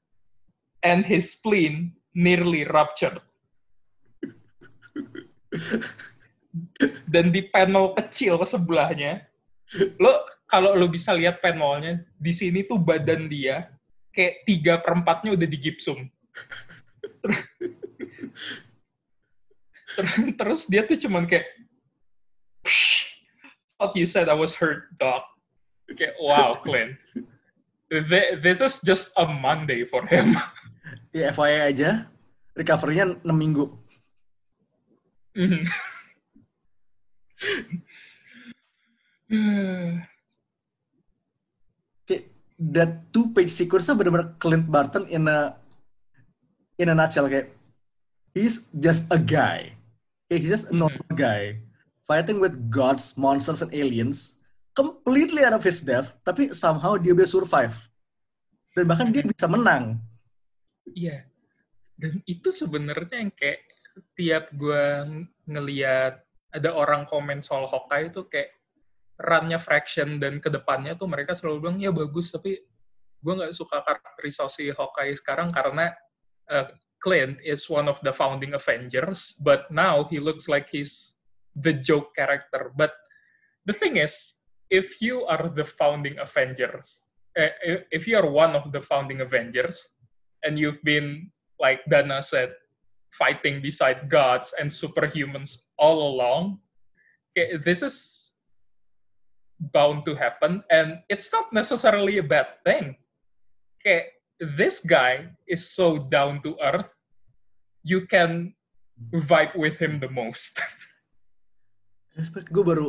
and 0.82 1.06
his 1.06 1.38
spleen 1.38 1.94
nearly 2.18 2.66
ruptured. 2.66 3.22
Dan 7.06 7.30
di 7.30 7.46
panel 7.54 7.94
kecil 7.94 8.42
sebelahnya, 8.42 9.22
lo 10.02 10.26
kalau 10.50 10.74
lo 10.74 10.90
bisa 10.90 11.14
lihat 11.14 11.38
panelnya, 11.38 12.02
di 12.18 12.34
sini 12.34 12.66
tuh 12.66 12.82
badan 12.82 13.30
dia 13.30 13.70
kayak 14.10 14.42
tiga 14.48 14.74
perempatnya 14.82 15.38
udah 15.38 15.46
digipsum. 15.46 16.10
Ter- 19.98 20.34
Terus 20.38 20.66
dia 20.70 20.82
tuh 20.86 20.98
cuman 21.00 21.26
kayak, 21.28 21.46
"Psh, 21.46 21.67
thought 23.78 23.94
you 23.96 24.06
said 24.06 24.28
I 24.28 24.34
was 24.34 24.54
hurt, 24.54 24.92
doc. 24.98 25.24
Kayak, 25.88 26.14
wow, 26.20 26.60
Clint. 26.60 26.96
Th- 27.88 28.36
This 28.44 28.60
is 28.60 28.80
just 28.84 29.10
a 29.16 29.24
Monday 29.26 29.84
for 29.84 30.04
him. 30.06 30.34
Ya 31.12 31.32
FYI 31.32 31.72
aja, 31.72 31.90
recovery-nya 32.56 33.20
6 33.20 33.28
minggu. 33.32 33.68
Mhm. 35.36 35.68
kayak 42.08 42.24
that 42.56 42.90
two 43.12 43.28
page 43.36 43.52
sequence 43.52 43.92
bener-bener 43.92 44.34
Clint 44.40 44.64
Barton 44.66 45.04
in 45.12 45.28
a 45.28 45.52
in 46.80 46.88
a 46.88 46.96
nutshell 46.96 47.28
kayak 47.28 47.52
he's 48.32 48.72
just 48.72 49.04
a 49.12 49.20
guy 49.20 49.76
kayak 50.26 50.40
he's 50.40 50.52
just 50.56 50.72
a 50.72 50.76
normal 50.76 51.04
guy 51.12 51.60
fighting 52.08 52.40
with 52.40 52.56
gods 52.72 53.14
monsters 53.20 53.60
and 53.60 53.70
aliens 53.76 54.40
completely 54.72 55.44
out 55.44 55.52
of 55.52 55.62
his 55.62 55.84
depth 55.84 56.16
tapi 56.24 56.56
somehow 56.56 56.96
dia 56.96 57.12
bisa 57.12 57.36
survive. 57.36 57.76
Dan 58.72 58.88
bahkan 58.88 59.12
dia 59.12 59.22
bisa 59.26 59.44
menang. 59.44 60.00
Iya. 60.96 61.28
Dan 61.98 62.22
itu 62.24 62.48
sebenarnya 62.54 63.26
yang 63.26 63.34
kayak 63.34 63.60
tiap 64.14 64.54
gue 64.54 64.84
ngeliat 65.50 66.22
ada 66.54 66.70
orang 66.72 67.04
komen 67.10 67.42
soal 67.42 67.66
Hawkeye 67.66 68.08
itu 68.08 68.24
kayak 68.30 68.54
runnya 69.18 69.58
Fraction 69.58 70.22
dan 70.22 70.38
ke 70.38 70.46
depannya 70.46 70.94
tuh 70.94 71.10
mereka 71.10 71.34
selalu 71.34 71.66
bilang 71.66 71.78
ya 71.82 71.90
bagus 71.90 72.30
tapi 72.30 72.62
gue 73.18 73.32
nggak 73.34 73.50
suka 73.50 73.82
karakterisasi 73.82 74.70
Hawkeye 74.78 75.18
sekarang 75.18 75.50
karena 75.50 75.90
uh, 76.54 76.70
Clint 77.02 77.42
is 77.42 77.66
one 77.66 77.90
of 77.90 77.98
the 78.06 78.14
founding 78.14 78.54
Avengers 78.54 79.34
but 79.42 79.66
now 79.74 80.06
he 80.06 80.22
looks 80.22 80.46
like 80.46 80.70
he's 80.70 81.17
the 81.62 81.72
joke 81.72 82.14
character. 82.14 82.72
But 82.76 82.92
the 83.66 83.72
thing 83.72 83.96
is 83.96 84.34
if 84.70 85.00
you 85.00 85.24
are 85.26 85.48
the 85.48 85.64
founding 85.64 86.18
Avengers 86.18 87.06
eh, 87.36 87.50
eh, 87.64 87.78
if 87.90 88.06
you 88.06 88.16
are 88.16 88.30
one 88.30 88.52
of 88.52 88.72
the 88.72 88.82
founding 88.82 89.20
Avengers 89.20 89.80
and 90.44 90.58
you've 90.58 90.82
been 90.84 91.30
like 91.58 91.80
Dana 91.88 92.20
said 92.20 92.52
fighting 93.12 93.62
beside 93.62 94.08
gods 94.08 94.52
and 94.60 94.70
superhumans 94.70 95.56
all 95.78 96.14
along 96.14 96.60
okay, 97.32 97.56
this 97.56 97.82
is 97.82 98.28
bound 99.72 100.04
to 100.04 100.14
happen. 100.14 100.62
And 100.70 100.98
it's 101.08 101.32
not 101.32 101.52
necessarily 101.52 102.18
a 102.18 102.22
bad 102.22 102.46
thing. 102.64 102.96
Okay, 103.80 104.06
this 104.40 104.80
guy 104.80 105.28
is 105.46 105.70
so 105.70 105.98
down 105.98 106.42
to 106.42 106.56
earth 106.62 106.94
you 107.84 108.06
can 108.06 108.54
vibe 109.14 109.54
with 109.56 109.78
him 109.78 110.00
the 110.00 110.10
most 110.10 110.60
gue 112.26 112.64
baru 112.64 112.86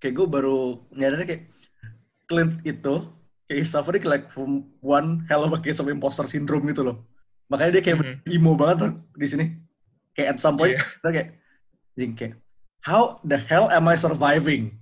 kayak 0.00 0.14
gue 0.16 0.26
baru 0.26 0.58
nyadarnya 0.96 1.26
kayak 1.28 1.44
Clint 2.24 2.62
itu 2.64 2.94
kayak 3.50 3.66
suffering 3.66 4.06
like 4.06 4.30
from 4.32 4.70
one 4.80 5.26
hell 5.26 5.44
of 5.44 5.52
a 5.52 5.60
case 5.60 5.82
of 5.82 5.90
imposter 5.90 6.24
syndrome 6.30 6.64
gitu 6.70 6.86
loh. 6.86 7.04
Makanya 7.50 7.78
dia 7.78 7.82
kayak 7.82 7.98
mm 7.98 8.06
-hmm. 8.06 8.34
emo 8.38 8.52
banget 8.54 8.94
di 9.18 9.26
sini. 9.26 9.46
Kayak 10.14 10.28
at 10.34 10.38
some 10.38 10.56
point 10.56 10.78
yeah. 10.78 10.86
dia 11.02 11.10
kayak 11.10 11.28
jing 11.98 12.12
kayak 12.14 12.34
how 12.86 13.20
the 13.26 13.36
hell 13.36 13.68
am 13.68 13.90
I 13.90 13.96
surviving? 13.98 14.78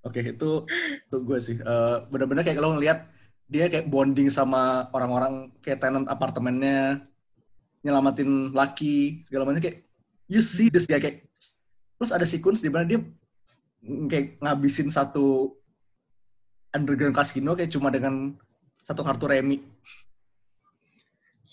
Oke, 0.00 0.24
okay, 0.24 0.32
itu 0.32 0.64
itu 1.08 1.16
gue 1.20 1.38
sih. 1.40 1.56
Uh, 1.60 2.08
Bener-bener 2.08 2.40
kayak 2.40 2.56
kalau 2.56 2.76
ngeliat 2.76 3.04
dia 3.50 3.66
kayak 3.68 3.90
bonding 3.90 4.32
sama 4.32 4.88
orang-orang 4.96 5.52
kayak 5.60 5.82
tenant 5.82 6.08
apartemennya, 6.08 7.04
nyelamatin 7.84 8.54
laki, 8.54 9.26
segala 9.28 9.44
macam 9.44 9.60
kayak 9.60 9.84
you 10.30 10.40
see 10.40 10.70
this 10.72 10.86
guy 10.88 11.02
kayak 11.02 11.26
terus 12.00 12.16
ada 12.16 12.24
sequence 12.24 12.64
di 12.64 12.72
mana 12.72 12.88
dia 12.88 13.04
kayak 13.84 14.40
ngabisin 14.40 14.88
satu 14.88 15.52
underground 16.72 17.12
casino 17.12 17.52
kayak 17.52 17.68
cuma 17.68 17.92
dengan 17.92 18.32
satu 18.80 19.04
kartu 19.04 19.28
remi. 19.28 19.60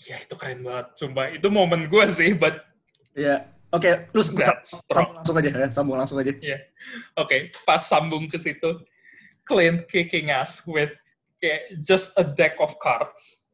Ya 0.08 0.24
itu 0.24 0.32
keren 0.40 0.64
banget, 0.64 0.96
sumpah. 0.96 1.28
Itu 1.36 1.52
momen 1.52 1.92
gue 1.92 2.04
sih, 2.16 2.32
but... 2.32 2.64
Ya, 3.12 3.44
oke. 3.76 3.84
Okay. 3.84 4.08
Terus 4.14 4.32
sambung 4.88 5.20
langsung 5.20 5.36
aja 5.36 5.50
ya, 5.52 5.68
sambung 5.68 5.96
langsung 6.00 6.16
aja. 6.16 6.32
Ya, 6.40 6.56
yeah. 6.56 6.60
oke. 7.20 7.28
Okay. 7.28 7.52
Pas 7.68 7.84
sambung 7.84 8.24
ke 8.32 8.40
situ, 8.40 8.80
Clint 9.44 9.84
kicking 9.92 10.32
us 10.32 10.64
with 10.64 10.96
kayak 11.44 11.76
just 11.84 12.16
a 12.16 12.24
deck 12.24 12.56
of 12.56 12.72
cards. 12.80 13.44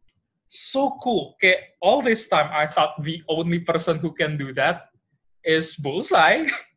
So 0.46 0.94
cool. 1.02 1.34
Kayak 1.42 1.74
all 1.82 1.98
this 1.98 2.30
time, 2.30 2.46
I 2.54 2.70
thought 2.70 2.94
the 3.02 3.18
only 3.26 3.58
person 3.58 3.98
who 3.98 4.14
can 4.14 4.38
do 4.38 4.54
that 4.54 4.94
is 5.42 5.74
Bullseye. 5.74 6.46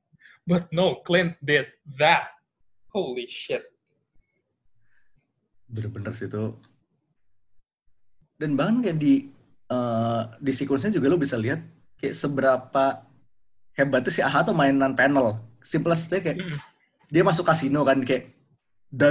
But 0.47 0.71
no, 0.71 1.03
Clint 1.03 1.35
did 1.43 1.67
that. 1.99 2.31
Holy 2.95 3.27
shit 3.27 3.67
bener-bener 5.67 6.15
sih 6.15 6.31
itu 6.31 6.55
dan 8.39 8.55
bahkan 8.55 8.79
kayak 8.79 8.97
di 9.01 9.27
uh, 9.67 10.31
di 10.39 10.51
sequence 10.55 10.87
juga 10.87 11.11
lo 11.11 11.19
bisa 11.19 11.35
lihat 11.35 11.59
kayak 11.99 12.15
seberapa 12.15 13.03
hebatnya 13.75 14.11
si 14.13 14.21
AHA 14.23 14.47
tuh 14.47 14.55
mainan 14.55 14.95
panel 14.95 15.43
simplestnya 15.59 16.23
kayak 16.23 16.39
mm. 16.39 16.57
dia 17.11 17.23
masuk 17.25 17.43
kasino 17.43 17.83
kan 17.83 17.99
kayak 18.07 18.31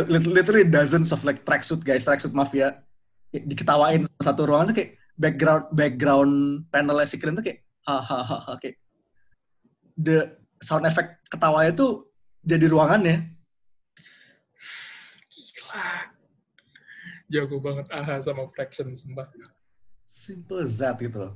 literally 0.08 0.64
dozens 0.64 1.12
of 1.12 1.20
like 1.28 1.44
tracksuit 1.44 1.84
guys 1.84 2.08
tracksuit 2.08 2.32
mafia 2.32 2.80
kayak 3.28 3.44
diketawain 3.44 4.08
satu 4.24 4.48
ruangan 4.48 4.72
tuh 4.72 4.76
kayak 4.80 4.90
background 5.20 5.64
background 5.76 6.34
panelnya 6.72 7.04
si 7.04 7.20
Clint 7.20 7.36
tuh 7.36 7.44
kayak 7.44 7.60
hahaha 7.84 8.56
kayak 8.56 8.80
the 10.00 10.32
sound 10.62 10.84
effect 10.88 11.20
ketawanya 11.28 11.72
tuh 11.74 12.08
jadi 12.46 12.70
ruangannya 12.70 13.36
jago 17.26 17.58
banget 17.58 17.86
AHA 17.90 18.30
sama 18.30 18.46
Fraction 18.54 18.94
sumpah. 18.94 19.26
Simple 20.06 20.64
that 20.78 20.96
gitu 21.02 21.18
loh. 21.18 21.34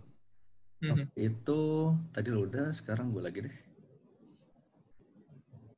Mm-hmm. 0.80 1.06
Itu 1.18 1.92
tadi 2.14 2.28
lo 2.32 2.48
udah, 2.48 2.72
sekarang 2.72 3.12
gue 3.12 3.20
lagi 3.20 3.44
deh. 3.44 3.56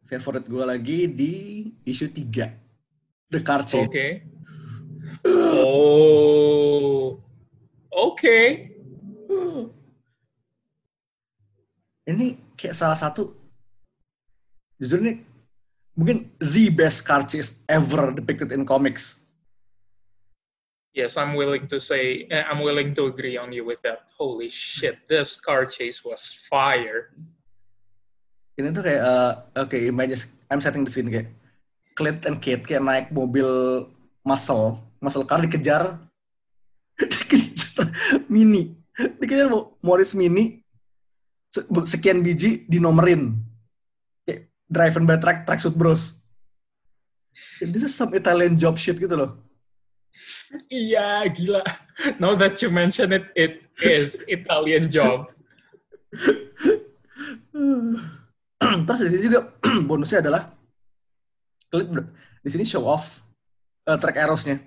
Favorite 0.06 0.46
gue 0.46 0.64
lagi 0.64 0.99
di 1.08 1.34
isu 1.88 2.06
3. 2.12 3.32
The 3.32 3.40
Car 3.40 3.64
Chase. 3.64 3.88
Oke. 3.88 3.90
Okay. 3.90 4.11
Oh. 5.64 7.18
Oke. 7.90 8.37
Okay. 9.32 9.68
Ini 12.02 12.59
kayak 12.59 12.75
salah 12.75 12.99
satu 12.99 13.30
jujur 14.82 14.99
nih 14.99 15.23
mungkin 15.94 16.35
the 16.42 16.66
best 16.75 17.06
car 17.06 17.23
chase 17.23 17.62
ever 17.71 18.11
depicted 18.11 18.50
in 18.50 18.66
comics 18.66 19.23
Yes, 20.92 21.16
I'm 21.16 21.32
willing 21.32 21.73
to 21.73 21.80
say, 21.80 22.28
eh, 22.28 22.44
I'm 22.44 22.61
willing 22.61 22.92
to 23.00 23.09
agree 23.09 23.40
on 23.40 23.49
you 23.49 23.64
with 23.64 23.80
that. 23.80 24.12
Holy 24.12 24.52
shit, 24.52 25.00
this 25.09 25.40
car 25.40 25.64
chase 25.64 26.04
was 26.04 26.37
fire. 26.52 27.16
Ini 28.61 28.76
tuh 28.76 28.85
kayak, 28.85 29.00
uh, 29.00 29.32
oke, 29.56 29.73
okay, 29.73 29.88
imagine, 29.88 30.21
I'm 30.52 30.61
setting 30.61 30.85
the 30.85 30.92
scene 30.92 31.09
kayak, 31.09 31.32
Clint 31.97 32.28
and 32.28 32.37
Kate 32.44 32.61
kayak 32.61 32.85
naik 32.85 33.06
mobil 33.09 33.49
muscle, 34.21 34.85
muscle 35.00 35.25
car 35.25 35.40
dikejar, 35.40 35.97
dikejar 37.00 37.88
mini, 38.28 38.76
dikejar 39.16 39.49
Morris 39.80 40.12
mini, 40.12 40.61
sekian 41.85 42.25
biji 42.25 42.64
dinomerin, 42.64 43.37
kayak 44.25 44.49
driven 44.73 45.04
by 45.04 45.21
track, 45.21 45.44
tracksuit 45.44 45.76
bros. 45.76 46.25
This 47.61 47.85
is 47.85 47.94
some 47.94 48.16
Italian 48.16 48.56
job 48.56 48.76
shit 48.76 49.00
gitu 49.00 49.16
loh 49.16 49.32
Iya, 50.68 51.25
gila. 51.32 51.64
Now 52.21 52.37
that 52.37 52.61
you 52.61 52.68
mention 52.68 53.12
it, 53.12 53.25
it 53.32 53.64
is 53.80 54.21
Italian 54.28 54.92
job. 54.92 55.32
Terus 58.87 59.00
di 59.00 59.09
sini 59.16 59.32
juga 59.32 59.49
bonusnya 59.88 60.21
adalah 60.21 60.52
di 62.44 62.49
sini 62.52 62.68
show 62.68 62.85
off 62.85 63.25
uh, 63.88 63.97
track 63.97 64.21
arrows-nya. 64.21 64.61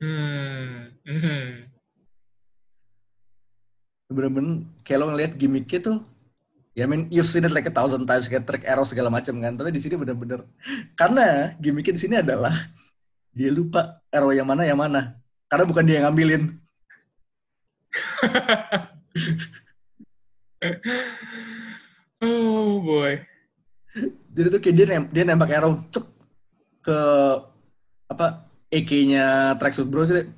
Hmm. 0.00 0.96
Mm-hmm. 1.04 1.75
Bener-bener 4.06 4.64
kayak 4.86 4.98
lo 5.02 5.06
ngeliat 5.10 5.32
gimmicknya 5.34 5.80
tuh 5.82 5.98
Ya, 6.76 6.84
I 6.84 6.88
mean, 6.92 7.08
you've 7.08 7.24
seen 7.24 7.48
it 7.48 7.56
like 7.56 7.64
a 7.64 7.72
thousand 7.72 8.04
times 8.04 8.28
kayak 8.28 8.44
track 8.44 8.68
arrow 8.68 8.84
segala 8.84 9.08
macam 9.08 9.32
kan. 9.40 9.56
Tapi 9.56 9.72
di 9.72 9.80
sini 9.80 9.96
bener-bener 9.96 10.44
karena 10.92 11.56
gimmicknya 11.56 11.96
di 11.96 12.02
sini 12.04 12.20
adalah 12.20 12.52
dia 13.32 13.48
lupa 13.48 14.04
arrow 14.12 14.28
yang 14.28 14.44
mana 14.44 14.68
yang 14.68 14.76
mana. 14.76 15.16
Karena 15.48 15.64
bukan 15.64 15.88
dia 15.88 16.04
yang 16.04 16.12
ngambilin. 16.12 16.52
Oh 22.20 22.84
boy. 22.84 23.24
Jadi 24.36 24.48
tuh 24.52 24.60
kayak 24.60 24.76
dia, 24.76 24.84
nem 24.84 25.04
dia 25.08 25.24
nembak 25.24 25.56
arrow 25.56 25.80
cek 25.88 26.04
ke 26.84 26.98
apa 28.12 28.44
EK-nya 28.68 29.56
tracksuit 29.56 29.88
bro 29.88 30.04
gitu. 30.04 30.28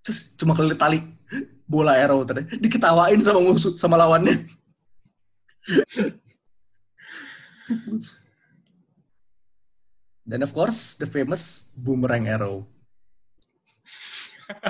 Terus 0.00 0.32
cuma 0.40 0.56
kelilit 0.56 0.80
tali 0.80 1.04
bola 1.72 1.96
arrow 1.96 2.20
tadi 2.28 2.44
diketawain 2.60 3.16
sama 3.24 3.40
musuh 3.40 3.72
sama 3.80 3.96
lawannya 3.96 4.44
Dan 10.22 10.40
of 10.46 10.54
course, 10.54 10.94
the 10.96 11.06
famous 11.06 11.74
boomerang 11.74 12.30
arrow. 12.30 12.66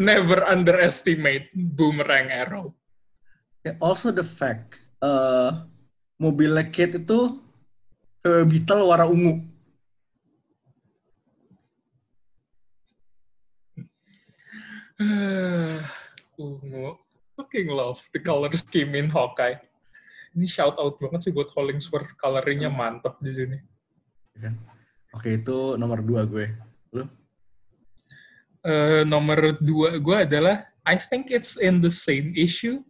Never 0.00 0.42
underestimate 0.44 1.48
boomerang 1.54 2.28
arrow. 2.28 2.74
Yeah, 3.62 3.78
also 3.78 4.10
the 4.10 4.26
fact, 4.26 4.82
uh, 4.98 5.64
mobilnya 6.18 6.66
Kate 6.68 7.00
itu 7.00 7.38
VW 8.24 8.44
Beetle 8.50 8.82
warna 8.82 9.06
ungu. 9.06 9.46
Ungu. 16.42 16.98
Fucking 17.34 17.66
love 17.66 17.98
the 18.14 18.22
color 18.22 18.50
scheme 18.54 18.94
in 18.94 19.10
Hawkeye. 19.10 19.58
Ini 20.34 20.46
shout 20.50 20.74
out 20.78 20.98
banget 20.98 21.30
sih 21.30 21.32
buat 21.34 21.50
Hollingsworth. 21.54 22.10
Coloringnya 22.18 22.70
mantep 22.70 23.18
di 23.22 23.32
sini. 23.34 23.58
Kan? 24.38 24.58
Oke, 25.14 25.38
itu 25.38 25.78
nomor 25.78 26.02
dua 26.02 26.26
gue. 26.26 26.50
Lu? 26.94 27.06
Eh, 28.66 29.02
nomor 29.06 29.58
dua 29.62 29.98
gue 29.98 30.16
adalah 30.26 30.66
I 30.86 30.98
think 30.98 31.30
it's 31.30 31.56
in 31.60 31.78
the 31.78 31.90
same 31.90 32.34
issue 32.34 32.82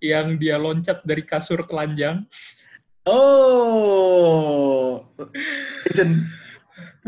yang 0.00 0.38
dia 0.38 0.56
loncat 0.56 1.02
dari 1.04 1.22
kasur 1.26 1.60
telanjang. 1.66 2.24
Oh, 3.08 5.04
legend. 5.88 6.28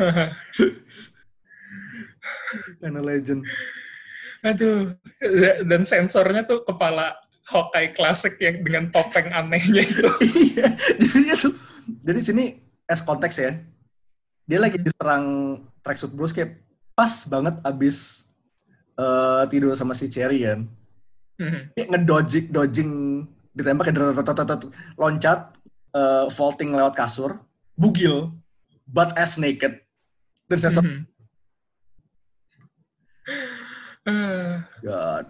Karena 2.81 3.00
legend. 3.05 3.45
Aduh, 4.44 4.97
dan 5.70 5.82
sensornya 5.85 6.44
tuh 6.49 6.64
kepala 6.64 7.16
Hawkeye 7.50 7.90
klasik 7.99 8.38
yang 8.38 8.62
dengan 8.62 8.94
topeng 8.94 9.26
anehnya 9.35 9.82
itu. 9.82 10.06
iya, 10.54 10.70
jadi 11.02 11.35
tuh, 11.35 11.52
jadi 12.06 12.20
sini 12.23 12.44
es 12.87 13.02
konteks 13.02 13.37
ya. 13.42 13.59
Dia 14.47 14.59
lagi 14.62 14.78
diserang 14.78 15.59
tracksuit 15.82 16.14
Bruce 16.14 16.30
kayak 16.30 16.62
pas 16.94 17.11
banget 17.26 17.59
abis 17.66 18.30
eh, 18.94 19.42
tidur 19.50 19.75
sama 19.75 19.99
si 19.99 20.06
Cherry 20.06 20.47
kan. 20.47 20.62
Mhm. 21.42 21.61
Dia 21.75 21.85
ngedodging, 21.90 22.47
dodging, 22.54 22.92
ditembak 23.50 23.90
kayak 23.90 24.70
loncat, 24.94 25.50
eh, 25.90 26.26
vaulting 26.30 26.70
lewat 26.70 26.94
kasur, 26.94 27.42
bugil, 27.75 28.30
butt 28.87 29.11
ass 29.18 29.42
naked. 29.42 29.75
Dan 30.47 30.59
saya 30.59 30.82
Mhm. 30.82 31.10
Eh, 34.11 34.55
God. 34.83 35.26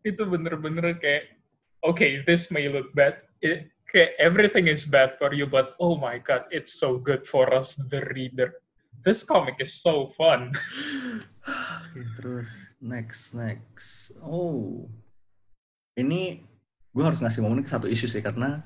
itu 0.00 0.22
bener-bener 0.24 0.96
kayak, 0.96 1.36
okay, 1.84 2.24
this 2.24 2.48
may 2.48 2.66
look 2.72 2.88
bad. 2.96 3.20
It, 3.44 3.68
kayak 3.90 4.16
everything 4.16 4.66
is 4.66 4.86
bad 4.86 5.14
for 5.20 5.34
you, 5.36 5.44
but 5.44 5.76
oh 5.76 5.94
my 5.94 6.16
god, 6.16 6.48
it's 6.48 6.72
so 6.72 6.96
good 6.96 7.28
for 7.28 7.52
us, 7.52 7.76
the 7.92 8.00
reader. 8.16 8.56
This 9.04 9.24
comic 9.24 9.60
is 9.60 9.76
so 9.76 10.08
fun. 10.16 10.56
Oke, 11.84 12.00
terus 12.16 12.50
next, 12.80 13.32
next. 13.36 14.16
Oh, 14.24 14.88
ini 15.96 16.44
gue 16.90 17.04
harus 17.04 17.20
ngasih 17.20 17.44
momen 17.44 17.64
ke 17.64 17.70
satu 17.70 17.86
isu 17.88 18.06
sih 18.08 18.24
karena 18.24 18.64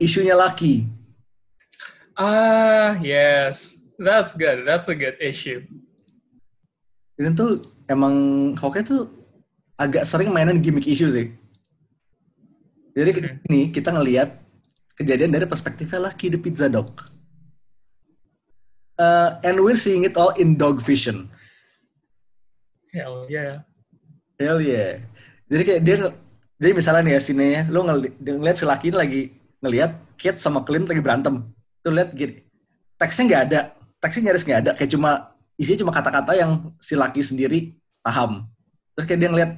isunya 0.00 0.36
laki. 0.36 0.88
Ah, 2.18 2.98
yes. 2.98 3.78
That's 3.98 4.34
good. 4.34 4.62
That's 4.62 4.86
a 4.90 4.94
good 4.94 5.18
issue. 5.18 5.66
Ini 7.18 7.34
tuh 7.34 7.58
emang 7.90 8.14
Hawkeye 8.54 8.86
tuh 8.86 9.10
agak 9.74 10.06
sering 10.06 10.30
mainan 10.30 10.62
gimmick 10.62 10.86
issue 10.86 11.10
sih. 11.10 11.34
Jadi 12.94 13.10
Hmm. 13.14 13.38
ini 13.50 13.70
kita 13.70 13.90
ngelihat 13.94 14.38
kejadian 14.98 15.34
dari 15.34 15.46
perspektifnya 15.46 16.10
laki 16.10 16.30
the 16.30 16.38
pizza 16.38 16.66
dog. 16.66 16.90
Uh, 18.98 19.38
and 19.46 19.62
we're 19.62 19.78
seeing 19.78 20.02
it 20.02 20.18
all 20.18 20.34
in 20.34 20.58
dog 20.58 20.82
vision. 20.82 21.30
Hell 22.90 23.30
yeah. 23.30 23.62
Hell 24.38 24.58
yeah. 24.58 24.98
Jadi 25.46 25.62
kayak 25.62 25.80
dia, 25.86 25.96
jadi 26.58 26.72
misalnya 26.74 27.02
nih 27.06 27.14
ya 27.14 27.20
sinenya, 27.22 27.62
lo 27.70 27.86
ngeli, 27.86 28.10
dia 28.18 28.34
ngeliat 28.34 28.56
si 28.58 28.66
laki 28.66 28.90
ini 28.90 28.96
lagi 28.98 29.22
ngeliat 29.62 29.90
Kate 30.18 30.42
sama 30.42 30.66
Clint 30.66 30.90
lagi 30.90 30.98
berantem. 30.98 31.46
Tuh 31.86 31.94
lihat 31.94 32.10
gini, 32.10 32.42
teksnya 32.98 33.22
nggak 33.30 33.42
ada, 33.50 33.60
teksnya 34.02 34.22
nyaris 34.30 34.42
nggak 34.42 34.60
ada, 34.66 34.70
kayak 34.74 34.90
cuma 34.90 35.27
isinya 35.58 35.82
cuma 35.82 35.92
kata-kata 35.92 36.38
yang 36.38 36.70
si 36.78 36.94
laki 36.94 37.18
sendiri 37.20 37.74
paham. 37.98 38.46
Terus 38.94 39.04
kayak 39.10 39.20
dia 39.20 39.30
ngeliat 39.30 39.52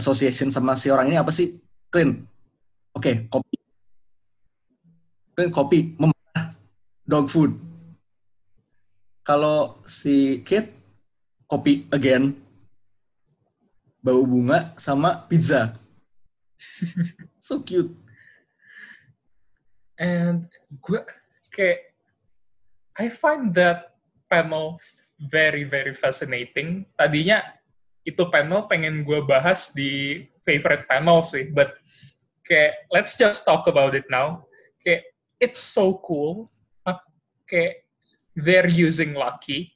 association 0.00 0.48
sama 0.48 0.72
si 0.74 0.88
orang 0.88 1.12
ini 1.12 1.20
apa 1.20 1.28
sih? 1.28 1.60
Clint. 1.92 2.24
Oke, 2.96 3.28
kopi. 3.28 3.56
Clint 5.36 5.52
kopi, 5.52 5.78
memerah, 6.00 6.56
dog 7.04 7.28
food. 7.28 7.52
Kalau 9.22 9.78
si 9.84 10.40
Kate, 10.42 10.72
kopi 11.46 11.86
again, 11.92 12.32
bau 14.02 14.24
bunga 14.24 14.74
sama 14.80 15.28
pizza. 15.28 15.76
so 17.38 17.60
cute. 17.62 17.92
And 20.00 20.50
gue 20.82 21.00
kayak 21.54 21.92
I 22.98 23.06
find 23.08 23.54
that 23.54 23.94
panel 24.26 24.82
very 25.30 25.62
very 25.62 25.94
fascinating. 25.94 26.88
Tadinya 26.98 27.42
itu 28.02 28.26
panel 28.34 28.66
pengen 28.66 29.06
gue 29.06 29.22
bahas 29.22 29.70
di 29.70 30.24
favorite 30.42 30.88
panel 30.90 31.22
sih, 31.22 31.54
but 31.54 31.78
kayak 32.48 32.82
let's 32.90 33.14
just 33.14 33.46
talk 33.46 33.70
about 33.70 33.94
it 33.94 34.06
now. 34.10 34.42
Kayak 34.82 35.06
it's 35.38 35.62
so 35.62 36.02
cool. 36.02 36.50
Uh, 36.88 36.98
kayak 37.46 37.86
they're 38.34 38.70
using 38.70 39.14
Lucky 39.14 39.70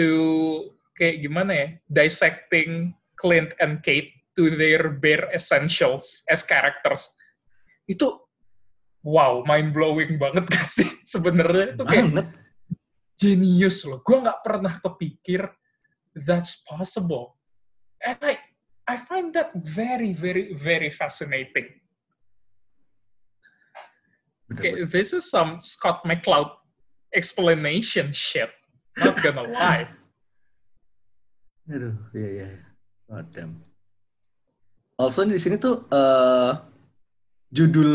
to 0.00 0.72
kayak 0.96 1.20
gimana 1.20 1.52
ya 1.52 1.68
dissecting 1.92 2.96
Clint 3.20 3.52
and 3.60 3.84
Kate 3.84 4.12
to 4.40 4.56
their 4.56 4.88
bare 4.88 5.28
essentials 5.36 6.24
as 6.32 6.40
characters. 6.40 7.12
Itu 7.84 8.24
wow, 9.04 9.44
mind 9.44 9.76
blowing 9.76 10.16
banget 10.16 10.48
gak 10.54 10.72
sih 10.72 10.88
sebenarnya 11.04 11.76
itu 11.76 11.84
kayak 11.84 12.06
Banget. 12.08 12.26
Genius 13.22 13.86
loh. 13.86 14.02
Gue 14.02 14.18
nggak 14.18 14.42
pernah 14.42 14.74
kepikir 14.82 15.46
that's 16.26 16.66
possible. 16.66 17.38
And 18.02 18.18
I 18.18 18.34
I 18.90 18.98
find 18.98 19.30
that 19.38 19.54
very 19.62 20.10
very 20.10 20.58
very 20.58 20.90
fascinating. 20.90 21.70
Okay, 24.52 24.84
this 24.84 25.14
is 25.14 25.30
some 25.30 25.62
Scott 25.62 26.02
McCloud 26.04 26.50
explanation 27.14 28.10
shit. 28.10 28.50
Not 29.00 29.16
gonna 29.22 29.48
lie. 29.48 29.88
Aduh, 31.70 31.94
iya 32.12 32.28
iya. 32.28 32.48
iya. 32.58 32.64
God 33.06 33.26
damn. 33.32 33.52
Also 34.98 35.24
di 35.24 35.40
sini 35.40 35.56
tuh 35.56 35.88
eh 35.88 36.52
judul 37.48 37.92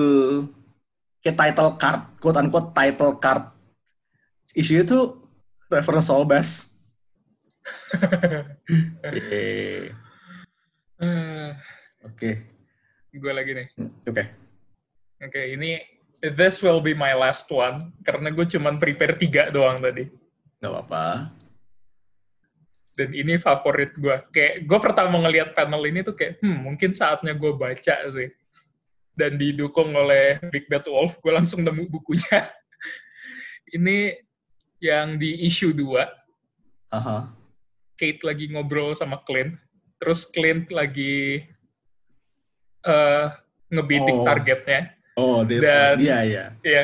kayak 1.22 1.38
title 1.38 1.72
card, 1.78 2.02
quote 2.18 2.40
unquote 2.42 2.72
title 2.74 3.14
card. 3.22 3.57
Isunya 4.58 4.82
tuh 4.82 5.22
reference 5.70 6.10
Soul 6.10 6.26
Bass. 6.26 6.82
Eh, 9.06 9.94
Oke, 12.02 12.42
gue 13.14 13.34
lagi 13.34 13.54
nih. 13.54 13.68
oke. 14.10 14.24
Oke, 15.22 15.42
ini 15.54 15.78
this 16.34 16.66
will 16.66 16.82
be 16.82 16.98
my 16.98 17.14
last 17.14 17.46
one 17.54 17.94
karena 18.02 18.34
gue 18.34 18.50
cuman 18.50 18.82
prepare 18.82 19.14
tiga 19.14 19.54
doang 19.54 19.78
tadi. 19.78 20.10
Gak 20.58 20.74
apa-apa. 20.74 21.30
Dan 22.98 23.14
ini 23.14 23.38
favorit 23.38 23.94
gue. 23.94 24.18
Kayak 24.34 24.66
gue 24.66 24.80
pertama 24.82 25.22
ngelihat 25.22 25.54
panel 25.54 25.86
ini 25.86 26.02
tuh 26.02 26.18
kayak, 26.18 26.42
hmm 26.42 26.66
mungkin 26.66 26.98
saatnya 26.98 27.38
gue 27.38 27.54
baca 27.54 27.96
sih. 28.10 28.30
Dan 29.14 29.38
didukung 29.38 29.94
oleh 29.94 30.42
Big 30.50 30.66
Bad 30.66 30.90
Wolf, 30.90 31.14
gue 31.22 31.30
langsung 31.30 31.62
nemu 31.62 31.94
bukunya. 31.94 32.50
ini 33.78 34.18
yang 34.80 35.18
di 35.18 35.42
issue 35.44 35.74
2, 35.74 36.06
Aha. 36.94 37.34
Kate 37.98 38.22
lagi 38.24 38.48
ngobrol 38.54 38.94
sama 38.94 39.18
Clint. 39.26 39.58
Terus 39.98 40.30
Clint 40.30 40.70
lagi 40.70 41.42
eh 42.86 43.28
ngebidik 43.68 44.16
Oh. 44.16 44.24
targetnya. 44.24 44.82
Oh, 45.18 45.42
this 45.44 45.66
Dan- 45.66 45.98
one. 45.98 46.06
Iya, 46.06 46.18
iya. 46.24 46.46
ya 46.62 46.84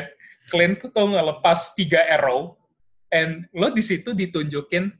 Clint 0.50 0.82
tuh 0.82 1.06
ngelepas 1.08 1.72
tiga 1.72 2.02
arrow 2.10 2.58
and 3.08 3.46
lo 3.54 3.70
di 3.72 3.80
situ 3.80 4.12
ditunjukin 4.12 4.90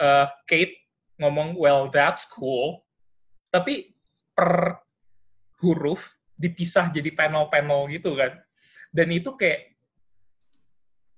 uh, 0.00 0.26
Kate 0.48 0.74
ngomong 1.20 1.54
well 1.54 1.86
that's 1.92 2.24
cool 2.26 2.82
tapi 3.52 3.92
per 4.34 4.80
huruf 5.60 6.00
dipisah 6.34 6.90
jadi 6.90 7.12
panel-panel 7.14 7.86
gitu 7.92 8.16
kan 8.18 8.40
dan 8.90 9.12
itu 9.12 9.36
kayak 9.38 9.71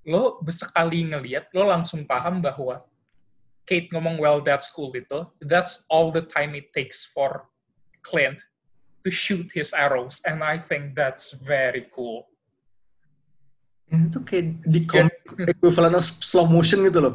lo 0.04 0.40
sekali 0.52 1.08
ngeliat 1.08 1.48
lo 1.56 1.68
langsung 1.68 2.04
paham 2.04 2.44
bahwa 2.44 2.84
Kate 3.64 3.88
ngomong 3.92 4.20
well 4.20 4.44
that's 4.44 4.68
cool 4.68 4.92
itu 4.92 5.24
that's 5.48 5.88
all 5.88 6.12
the 6.12 6.20
time 6.20 6.52
it 6.52 6.68
takes 6.76 7.08
for 7.08 7.48
Clint 8.04 8.36
to 9.00 9.08
shoot 9.08 9.48
his 9.48 9.72
arrows 9.72 10.20
and 10.28 10.44
I 10.44 10.60
think 10.60 10.92
that's 10.92 11.32
very 11.40 11.88
cool 11.92 12.28
Ini 13.92 14.08
tuh 14.08 14.24
kayak 14.24 14.64
di 14.64 14.88
comic 14.88 15.20
equivalent 15.44 15.94
of 15.94 16.08
slow 16.24 16.48
motion 16.48 16.88
gitu 16.88 17.04
loh. 17.04 17.14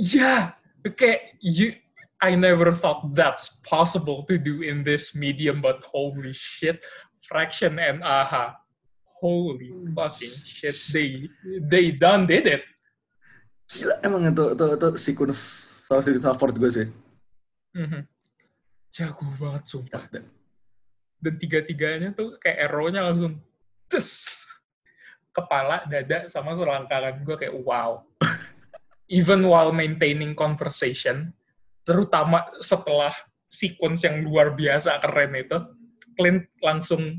Yeah, 0.00 0.56
okay. 0.82 1.36
You, 1.44 1.76
I 2.24 2.34
never 2.34 2.72
thought 2.72 3.12
that's 3.12 3.60
possible 3.62 4.24
to 4.26 4.40
do 4.40 4.64
in 4.64 4.82
this 4.82 5.12
medium, 5.12 5.60
but 5.60 5.84
holy 5.84 6.32
shit, 6.32 6.82
Fraction 7.22 7.76
and 7.76 8.00
Aha, 8.00 8.56
holy 9.24 9.72
fucking 9.96 10.28
shit, 10.44 10.76
they 10.92 11.32
they 11.64 11.88
done 11.96 12.28
did 12.28 12.44
it. 12.44 12.62
Gila, 13.64 13.96
emang 14.04 14.28
itu, 14.28 14.52
itu, 14.52 14.66
itu 14.76 14.88
sequence 15.00 15.72
salah 15.88 16.04
satu 16.04 16.20
favorit 16.20 16.56
gue 16.60 16.70
sih. 16.70 16.86
Mhm. 17.72 18.04
Jago 18.92 19.24
banget 19.40 19.64
sumpah. 19.64 20.04
Damn. 20.12 20.28
Dan 21.24 21.34
tiga-tiganya 21.40 22.12
tuh 22.12 22.36
kayak 22.36 22.68
arrow-nya 22.68 23.00
langsung 23.00 23.40
tes 23.88 24.36
kepala, 25.32 25.82
dada, 25.88 26.28
sama 26.28 26.52
selangkangan. 26.54 27.24
Gue 27.24 27.40
kayak 27.40 27.56
wow. 27.64 28.04
Even 29.10 29.48
while 29.48 29.72
maintaining 29.72 30.36
conversation, 30.36 31.32
terutama 31.88 32.44
setelah 32.60 33.12
sequence 33.48 34.04
yang 34.04 34.28
luar 34.28 34.52
biasa 34.52 35.00
keren 35.00 35.32
itu, 35.34 35.58
Clint 36.14 36.46
langsung 36.62 37.18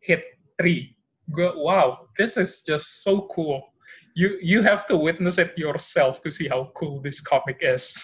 hit 0.00 0.24
three. 0.56 0.96
Gue 1.32 1.48
wow, 1.56 2.08
this 2.20 2.36
is 2.36 2.60
just 2.60 3.00
so 3.00 3.28
cool. 3.32 3.64
You 4.12 4.36
you 4.44 4.60
have 4.62 4.84
to 4.92 4.96
witness 4.96 5.40
it 5.40 5.56
yourself 5.56 6.20
to 6.22 6.30
see 6.30 6.46
how 6.46 6.70
cool 6.76 7.00
this 7.00 7.24
comic 7.24 7.64
is. 7.64 7.96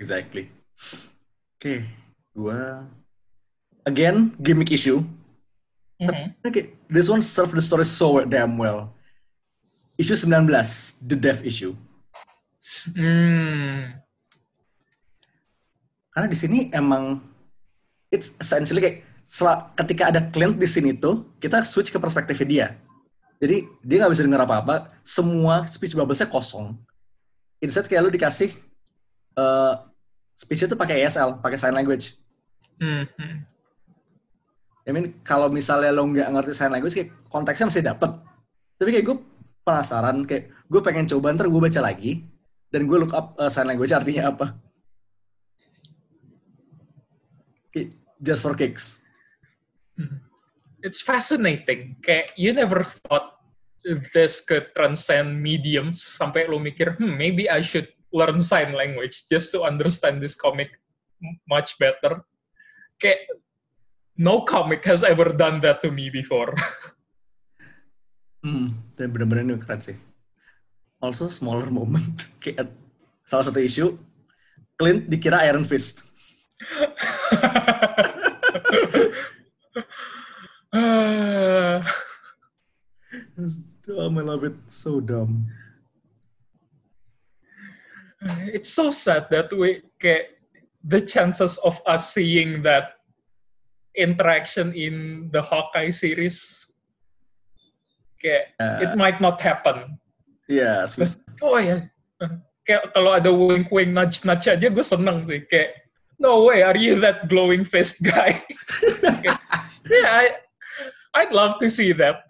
Exactly. 0.00 0.48
Oke, 1.60 1.84
gua 2.32 2.88
again 3.84 4.32
gimmick 4.40 4.72
issue. 4.72 5.04
Mhm. 6.00 6.32
Oke, 6.40 6.72
this 6.88 7.12
one 7.12 7.20
serve 7.20 7.52
the 7.52 7.60
story 7.60 7.84
so 7.84 8.24
damn 8.24 8.56
well. 8.56 8.96
Issue 10.00 10.16
19, 10.16 10.48
the 11.04 11.16
death 11.20 11.44
issue. 11.44 11.76
Hmm. 12.96 14.00
Karena 16.16 16.26
di 16.26 16.38
sini 16.40 16.72
emang 16.72 17.20
it's 18.08 18.32
essentially 18.40 18.80
kayak 18.80 19.04
ketika 19.78 20.10
ada 20.10 20.20
Clint 20.34 20.58
di 20.58 20.66
sini 20.66 20.90
tuh, 20.98 21.30
kita 21.38 21.62
switch 21.62 21.94
ke 21.94 21.98
perspektifnya 22.02 22.46
dia. 22.46 22.66
Jadi 23.40 23.64
dia 23.80 23.96
nggak 24.04 24.12
bisa 24.12 24.26
dengar 24.26 24.42
apa-apa, 24.44 24.90
semua 25.00 25.64
speech 25.70 25.94
bubbles-nya 25.96 26.28
kosong. 26.28 26.76
Instead 27.62 27.86
kayak 27.88 28.02
lu 28.04 28.10
dikasih 28.12 28.52
eh 29.38 29.74
speech-nya 30.34 30.72
tuh 30.72 30.80
pakai 30.80 31.04
ESL, 31.04 31.40
pakai 31.40 31.56
sign 31.60 31.76
language. 31.76 32.16
Mhm. 32.80 33.32
I 34.88 34.90
mean, 34.96 35.20
kalau 35.20 35.52
misalnya 35.52 35.92
lo 35.92 36.08
nggak 36.08 36.28
ngerti 36.32 36.52
sign 36.56 36.72
language, 36.72 36.96
kayak 36.96 37.10
konteksnya 37.28 37.68
masih 37.68 37.84
dapet. 37.84 38.10
Tapi 38.80 38.88
kayak 38.96 39.06
gue 39.06 39.16
penasaran, 39.60 40.24
kayak 40.24 40.48
gue 40.66 40.80
pengen 40.80 41.04
coba, 41.04 41.36
ntar 41.36 41.46
gue 41.52 41.60
baca 41.60 41.80
lagi, 41.84 42.24
dan 42.72 42.88
gue 42.88 42.96
look 42.96 43.12
up 43.12 43.36
uh, 43.36 43.52
sign 43.52 43.68
language 43.68 43.92
artinya 43.92 44.32
apa. 44.32 44.56
Kayak, 47.70 47.92
just 48.24 48.40
for 48.40 48.56
kicks. 48.56 48.99
It's 50.80 51.04
fascinating. 51.04 52.00
Kayak 52.00 52.32
you 52.40 52.52
never 52.56 52.84
thought 52.84 53.40
this 54.12 54.40
could 54.44 54.72
transcend 54.76 55.40
mediums 55.40 56.00
sampai 56.04 56.48
lo 56.48 56.60
mikir, 56.60 56.96
hmm, 56.96 57.16
maybe 57.16 57.48
I 57.48 57.60
should 57.60 57.88
learn 58.12 58.40
sign 58.40 58.72
language 58.72 59.28
just 59.28 59.52
to 59.56 59.64
understand 59.64 60.20
this 60.20 60.36
comic 60.36 60.72
much 61.48 61.76
better. 61.80 62.24
Kayak 63.00 63.28
no 64.16 64.44
comic 64.44 64.84
has 64.84 65.04
ever 65.04 65.32
done 65.32 65.60
that 65.64 65.80
to 65.84 65.90
me 65.90 66.08
before. 66.10 66.52
Hmm, 68.40 68.72
dan 68.96 69.12
bener-bener 69.12 69.60
keren 69.60 69.84
sih. 69.84 70.00
Also, 70.96 71.28
smaller 71.28 71.68
moment. 71.68 72.24
kayak 72.40 72.72
salah 73.28 73.44
satu 73.44 73.60
isu, 73.60 74.00
Clint 74.80 75.12
dikira 75.12 75.44
Iron 75.44 75.68
Fist. 75.68 76.00
Ah, 80.70 81.82
Dumb, 84.10 84.18
I 84.18 84.22
love 84.22 84.42
it. 84.42 84.54
So 84.66 84.98
dumb. 84.98 85.46
it's 88.52 88.68
so 88.68 88.90
sad 88.90 89.30
that 89.30 89.54
we 89.54 89.86
kayak 90.02 90.34
the 90.82 91.00
chances 91.00 91.56
of 91.62 91.78
us 91.86 92.12
seeing 92.12 92.60
that 92.66 92.98
interaction 93.94 94.74
in 94.74 95.30
the 95.30 95.40
Hawkeye 95.40 95.94
series 95.94 96.66
kayak 98.18 98.50
it 98.82 98.98
might 98.98 99.22
not 99.22 99.38
happen. 99.38 99.94
Iya, 100.50 100.90
yeah, 100.90 101.14
Oh 101.40 101.56
ya, 101.62 101.86
kayak 102.66 102.90
kalau 102.90 103.14
ada 103.14 103.30
wink-wink 103.30 103.94
nudge-nudge 103.94 104.50
aja 104.50 104.66
gue 104.66 104.84
seneng 104.84 105.22
sih. 105.24 105.46
Kayak, 105.46 105.86
no 106.18 106.42
way, 106.50 106.66
are 106.66 106.76
you 106.76 106.98
that 106.98 107.30
glowing 107.30 107.62
fist 107.62 108.02
guy? 108.02 108.42
Kayak, 109.22 109.38
yeah, 109.86 110.10
I, 110.10 110.24
I'd 111.14 111.32
love 111.32 111.62
to 111.62 111.70
see 111.70 111.94
that. 111.96 112.26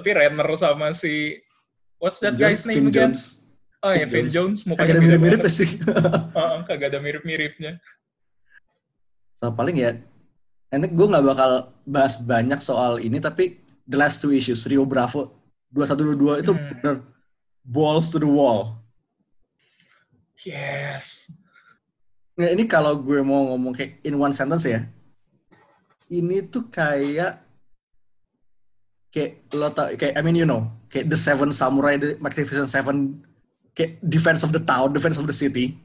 Tapi 0.00 0.16
Renner 0.16 0.48
sama 0.56 0.96
si, 0.96 1.36
what's 2.00 2.24
that 2.24 2.40
guy's 2.40 2.64
name 2.64 2.88
Finn 2.88 2.88
again? 2.88 3.12
Jones. 3.12 3.44
Oh 3.84 3.92
ya, 3.92 4.08
Finn 4.08 4.24
Finn 4.24 4.28
Jones, 4.32 4.64
Kagak 4.64 4.72
mukanya 4.72 4.92
ada 4.96 5.00
mirip-mirip 5.04 5.40
sih. 5.52 5.68
Heeh, 5.76 6.56
kagak 6.68 6.88
ada 6.88 6.98
mirip-miripnya. 7.04 7.72
So 9.36 9.52
paling 9.52 9.76
ya, 9.76 10.00
nanti 10.72 10.88
gue 10.88 11.04
nggak 11.04 11.24
bakal 11.24 11.76
bahas 11.84 12.16
banyak 12.16 12.64
soal 12.64 12.96
ini, 12.96 13.20
tapi 13.20 13.60
the 13.84 14.00
last 14.00 14.24
two 14.24 14.32
issues, 14.32 14.64
Rio 14.64 14.88
Bravo 14.88 15.36
2122 15.76 16.44
itu 16.48 16.52
Hmm. 16.56 16.64
bener 16.80 16.96
balls 17.60 18.08
to 18.08 18.16
the 18.16 18.24
wall. 18.24 18.80
Yes. 20.40 21.28
Nah, 22.40 22.48
ini 22.48 22.64
kalau 22.64 22.96
gue 22.96 23.20
mau 23.20 23.52
ngomong 23.52 23.76
kayak 23.76 24.00
in 24.00 24.16
one 24.16 24.32
sentence 24.32 24.64
ya, 24.64 24.88
ini 26.08 26.40
tuh 26.48 26.72
kayak 26.72 27.44
kayak 29.10 29.42
lo 29.54 29.68
tau 29.74 29.90
kayak 29.98 30.14
I 30.14 30.22
mean 30.22 30.38
you 30.38 30.46
know 30.46 30.70
kayak 30.90 31.10
the 31.10 31.18
Seven 31.18 31.50
Samurai, 31.50 31.98
the 31.98 32.14
Magnificent 32.22 32.70
Seven, 32.70 33.22
kayak 33.74 33.98
defense 34.02 34.42
of 34.42 34.50
the 34.54 34.62
town, 34.62 34.90
defense 34.94 35.18
of 35.18 35.26
the 35.26 35.34
city, 35.34 35.78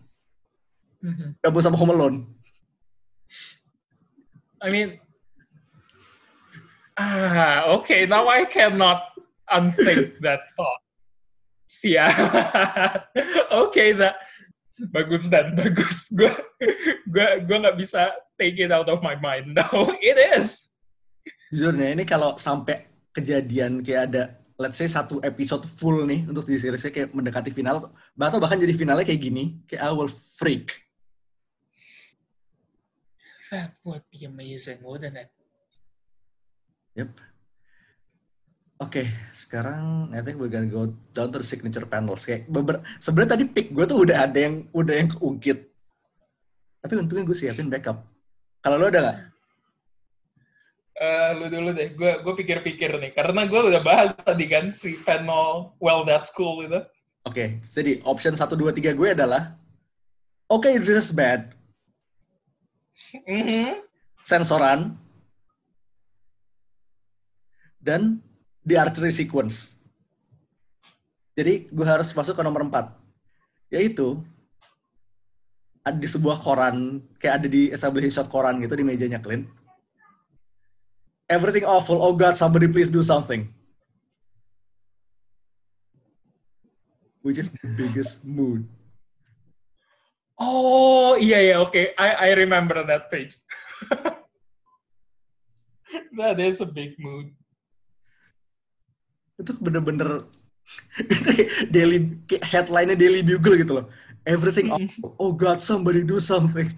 Mhm. 1.06 1.38
gabung 1.42 1.62
sama 1.62 1.78
Home 1.78 1.94
Alone. 1.94 2.18
I 4.62 4.74
mean, 4.74 4.98
ah, 6.98 7.70
okay. 7.78 8.06
Now 8.10 8.26
I 8.26 8.46
cannot 8.50 9.14
unthink 9.52 10.18
that 10.26 10.42
thought. 10.58 10.82
Sia. 11.66 12.08
okay, 13.68 13.94
that 13.94 14.18
bagus 14.90 15.28
dan 15.30 15.54
bagus. 15.54 16.10
Gue 16.14 16.32
gue 17.10 17.28
gue 17.46 17.58
nggak 17.58 17.78
bisa 17.78 18.10
take 18.40 18.58
it 18.58 18.72
out 18.72 18.90
of 18.90 19.06
my 19.06 19.14
mind. 19.20 19.54
No, 19.54 19.66
it 20.02 20.18
is. 20.18 20.66
Jujur 21.54 21.78
nih, 21.78 21.94
ini 21.94 22.04
kalau 22.08 22.36
sampai 22.42 22.86
kejadian 23.16 23.80
kayak 23.80 24.02
ada 24.12 24.24
let's 24.60 24.80
say 24.80 24.88
satu 24.88 25.20
episode 25.24 25.64
full 25.68 26.04
nih 26.08 26.28
untuk 26.28 26.48
di 26.48 26.56
seriesnya 26.56 26.92
kayak 26.92 27.12
mendekati 27.12 27.52
final 27.52 27.80
atau 27.80 28.40
bahkan 28.40 28.60
jadi 28.60 28.72
finalnya 28.76 29.08
kayak 29.08 29.22
gini, 29.24 29.60
kayak 29.68 29.84
I 29.84 29.92
will 29.92 30.12
freak. 30.12 30.84
That 33.52 33.78
would 33.88 34.04
be 34.12 34.28
amazing, 34.28 34.84
wouldn't 34.84 35.16
it? 35.16 35.30
Yep. 36.96 37.12
Oke, 38.76 39.08
sekarang 39.32 40.12
I 40.12 40.20
think 40.20 40.36
we're 40.36 40.52
gonna 40.52 40.68
go 40.68 40.92
down 41.16 41.32
to 41.32 41.40
the 41.40 41.48
signature 41.48 41.88
panels. 41.88 42.28
Kayak 42.28 42.52
beber, 42.52 42.84
sebenarnya 43.00 43.40
tadi 43.40 43.44
pick 43.48 43.72
gue 43.72 43.86
tuh 43.88 44.04
udah 44.04 44.28
ada 44.28 44.40
yang 44.40 44.68
udah 44.76 44.96
yang 45.00 45.10
keungkit. 45.12 45.72
Tapi 46.84 46.94
untungnya 47.00 47.24
gue 47.24 47.38
siapin 47.38 47.72
backup. 47.72 48.04
Kalau 48.60 48.76
lo 48.76 48.88
ada 48.92 49.00
nggak? 49.00 49.18
Eh, 50.96 51.30
lu 51.36 51.52
dulu 51.52 51.76
deh. 51.76 51.92
Gue 51.92 52.24
gue 52.24 52.34
pikir-pikir 52.40 52.96
nih, 52.96 53.12
karena 53.12 53.44
gue 53.44 53.60
udah 53.60 53.84
bahas 53.84 54.16
tadi 54.16 54.48
kan 54.48 54.72
si 54.72 54.96
panel 55.04 55.76
Well 55.84 56.08
That's 56.08 56.32
Cool 56.32 56.72
itu. 56.72 56.80
Oke, 57.28 57.60
jadi 57.60 58.00
option 58.08 58.38
1, 58.38 58.56
2, 58.56 58.72
3 58.72 58.96
gue 58.96 59.10
adalah 59.12 59.60
Oke, 60.46 60.78
this 60.78 60.94
is 60.94 61.12
bad. 61.12 61.58
Mhm. 63.26 63.82
Sensoran. 64.22 64.94
Dan 67.82 68.22
the 68.62 68.78
archery 68.78 69.10
sequence. 69.10 69.82
Jadi 71.36 71.68
gue 71.68 71.86
harus 71.86 72.14
masuk 72.14 72.40
ke 72.40 72.44
nomor 72.46 72.64
4. 72.70 72.94
Yaitu 73.74 74.22
ada 75.86 75.98
di 75.98 76.08
sebuah 76.08 76.40
koran, 76.40 77.04
kayak 77.20 77.42
ada 77.42 77.48
di 77.50 77.70
establishing 77.70 78.14
shot 78.14 78.30
koran 78.30 78.58
gitu 78.64 78.74
di 78.78 78.86
mejanya 78.86 79.20
Clint. 79.22 79.46
Everything 81.26 81.66
awful. 81.66 81.98
Oh 82.02 82.14
God, 82.14 82.38
somebody 82.38 82.68
please 82.70 82.90
do 82.90 83.02
something. 83.02 83.50
Which 87.26 87.42
is 87.42 87.50
the 87.50 87.66
biggest 87.66 88.22
mood. 88.26 88.70
Oh 90.38 91.18
iya 91.18 91.40
iya 91.42 91.56
oke, 91.58 91.96
I 91.98 92.30
I 92.30 92.38
remember 92.38 92.86
that 92.86 93.10
page. 93.10 93.34
that 96.20 96.38
is 96.38 96.62
a 96.62 96.70
big 96.70 96.94
mood. 97.02 97.34
Itu 99.42 99.58
bener-bener 99.58 100.22
daily 101.74 102.20
kayak 102.30 102.46
headline-nya 102.46 102.98
Daily 103.00 103.22
Bugle 103.26 103.58
gitu 103.64 103.74
loh. 103.82 103.88
Everything 104.26 104.70
Mm. 104.70 104.76
awful. 104.76 105.10
Oh 105.18 105.32
God, 105.34 105.62
somebody 105.62 106.02
do 106.06 106.18
something. 106.22 106.70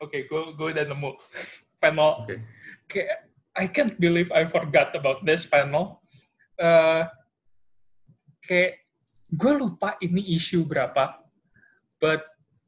Oke, 0.00 0.24
gue 0.24 0.42
gue 0.56 0.68
udah 0.72 0.84
nemu 0.88 1.10
panel. 1.80 2.24
Oke. 2.24 2.40
Kayak 2.88 3.28
I 3.56 3.66
can't 3.68 3.96
believe 4.00 4.32
I 4.32 4.48
forgot 4.48 4.96
about 4.96 5.22
this 5.28 5.44
panel. 5.44 6.00
Eh, 6.60 7.02
kayak 8.44 8.84
gue 9.32 9.52
lupa 9.56 9.96
ini 10.04 10.36
isu 10.36 10.68
berapa, 10.68 11.24
but 12.02 12.20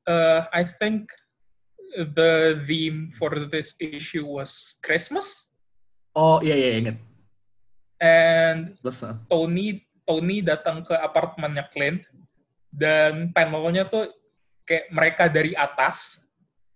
uh, 0.08 0.48
I 0.52 0.64
think 0.80 1.12
the 1.92 2.56
theme 2.64 3.12
for 3.20 3.32
this 3.52 3.76
issue 3.82 4.24
was 4.24 4.80
Christmas, 4.80 5.52
Oh 6.16 6.40
iya 6.40 6.56
iya 6.56 6.70
inget. 6.80 6.96
and 8.00 8.80
Terus 8.80 9.04
uh, 9.04 9.16
Tony 9.28 9.84
Tony 10.08 10.40
datang 10.40 10.82
ke 10.82 10.96
apartemennya 10.96 11.68
Clint 11.68 12.02
dan 12.72 13.30
panelnya 13.36 13.86
tuh 13.86 14.08
kayak 14.64 14.88
mereka 14.90 15.24
dari 15.28 15.52
atas 15.52 16.21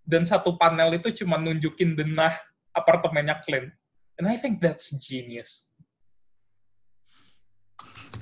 dan 0.07 0.23
satu 0.23 0.55
panel 0.55 0.95
itu 0.95 1.11
cuma 1.23 1.35
nunjukin 1.37 1.93
denah 1.93 2.33
apartemennya 2.71 3.43
Clint 3.43 3.69
and 4.17 4.25
I 4.25 4.39
think 4.39 4.63
that's 4.63 4.95
genius 4.97 5.67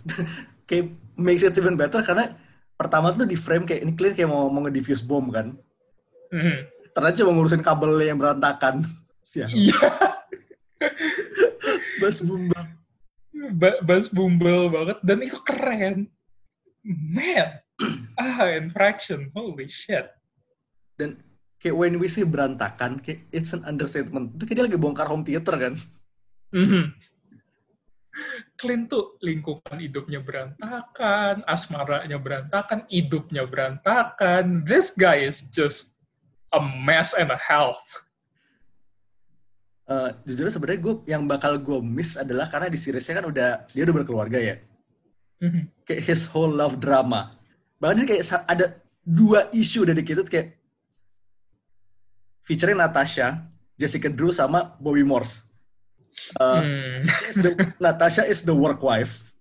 kayak 0.69 0.91
makes 1.15 1.45
it 1.45 1.56
even 1.56 1.78
better 1.78 2.02
karena 2.02 2.34
pertama 2.76 3.13
tuh 3.15 3.24
di 3.24 3.39
frame 3.39 3.63
kayak 3.63 3.82
ini 3.86 3.93
clear 3.95 4.13
kayak 4.13 4.30
mau 4.30 4.52
mau 4.52 4.67
nge-diffuse 4.67 5.06
bom 5.06 5.32
kan. 5.32 5.56
Mhm. 6.30 6.67
Ternyata 6.91 7.24
cuma 7.24 7.32
ngurusin 7.34 7.63
kabel 7.63 7.95
yang 8.04 8.19
berantakan. 8.19 8.84
Sial. 9.26 9.50
iya 9.50 9.74
Bas 12.04 12.21
bumbang. 12.21 12.67
ba- 13.58 13.82
bass 13.86 14.10
bumble 14.10 14.69
banget 14.69 14.98
dan 15.06 15.17
itu 15.21 15.38
keren 15.45 16.10
man 16.86 17.50
ah 18.21 18.50
infraction 18.54 19.30
holy 19.34 19.69
shit 19.69 20.10
Dan 20.98 21.17
kayak 21.60 21.76
when 21.76 21.98
we 21.98 22.08
say 22.08 22.24
berantakan, 22.28 23.00
kayak 23.00 23.26
it's 23.32 23.56
an 23.56 23.63
understatement. 23.65 24.36
Itu 24.36 24.44
kayak 24.46 24.58
dia 24.58 24.65
lagi 24.70 24.80
bongkar 24.80 25.08
home 25.08 25.26
theater 25.26 25.56
kan. 25.56 25.74
Mhm. 26.54 26.94
Clint 28.56 28.88
tuh 28.88 29.20
lingkupan 29.20 29.84
hidupnya 29.84 30.24
berantakan, 30.24 31.44
asmaranya 31.44 32.15
berantakan, 32.15 32.88
hidupnya 32.88 33.44
berantakan. 33.44 34.63
This 34.63 34.96
guy 34.96 35.28
is 35.28 35.44
just 35.52 35.91
a 36.56 36.63
mess 36.63 37.12
and 37.12 37.28
a 37.28 37.39
hell. 37.39 37.76
Eh, 39.86 40.10
jujur 40.26 40.50
sebenarnya 40.50 40.82
gue 40.82 40.96
yang 41.06 41.30
bakal 41.30 41.62
gue 41.62 41.78
miss 41.78 42.18
adalah 42.18 42.50
karena 42.50 42.74
di 42.74 42.80
seriesnya 42.80 43.22
kan 43.22 43.30
udah 43.30 43.50
dia 43.70 43.86
udah 43.86 43.96
berkeluarga 44.02 44.39
ya. 44.41 44.56
Mhm. 45.44 45.86
Kayak 45.86 46.02
his 46.10 46.26
whole 46.26 46.50
love 46.50 46.82
drama. 46.82 47.36
Bahkan 47.78 48.08
kayak 48.08 48.26
ada 48.50 48.80
dua 49.06 49.46
isu 49.54 49.86
dedicated 49.86 50.26
kayak 50.26 50.58
featuring 52.45 52.77
Natasha, 52.77 53.43
Jessica 53.75 54.08
Drew 54.08 54.31
sama 54.31 54.77
Bobby 54.79 55.03
Morse. 55.03 55.43
Eh, 56.39 56.62
Hmm. 56.63 57.01
is 57.27 57.38
the- 57.38 57.58
Natasha 57.84 58.23
is 58.23 58.41
the 58.41 58.55
work 58.55 58.79
wife. 58.79 59.34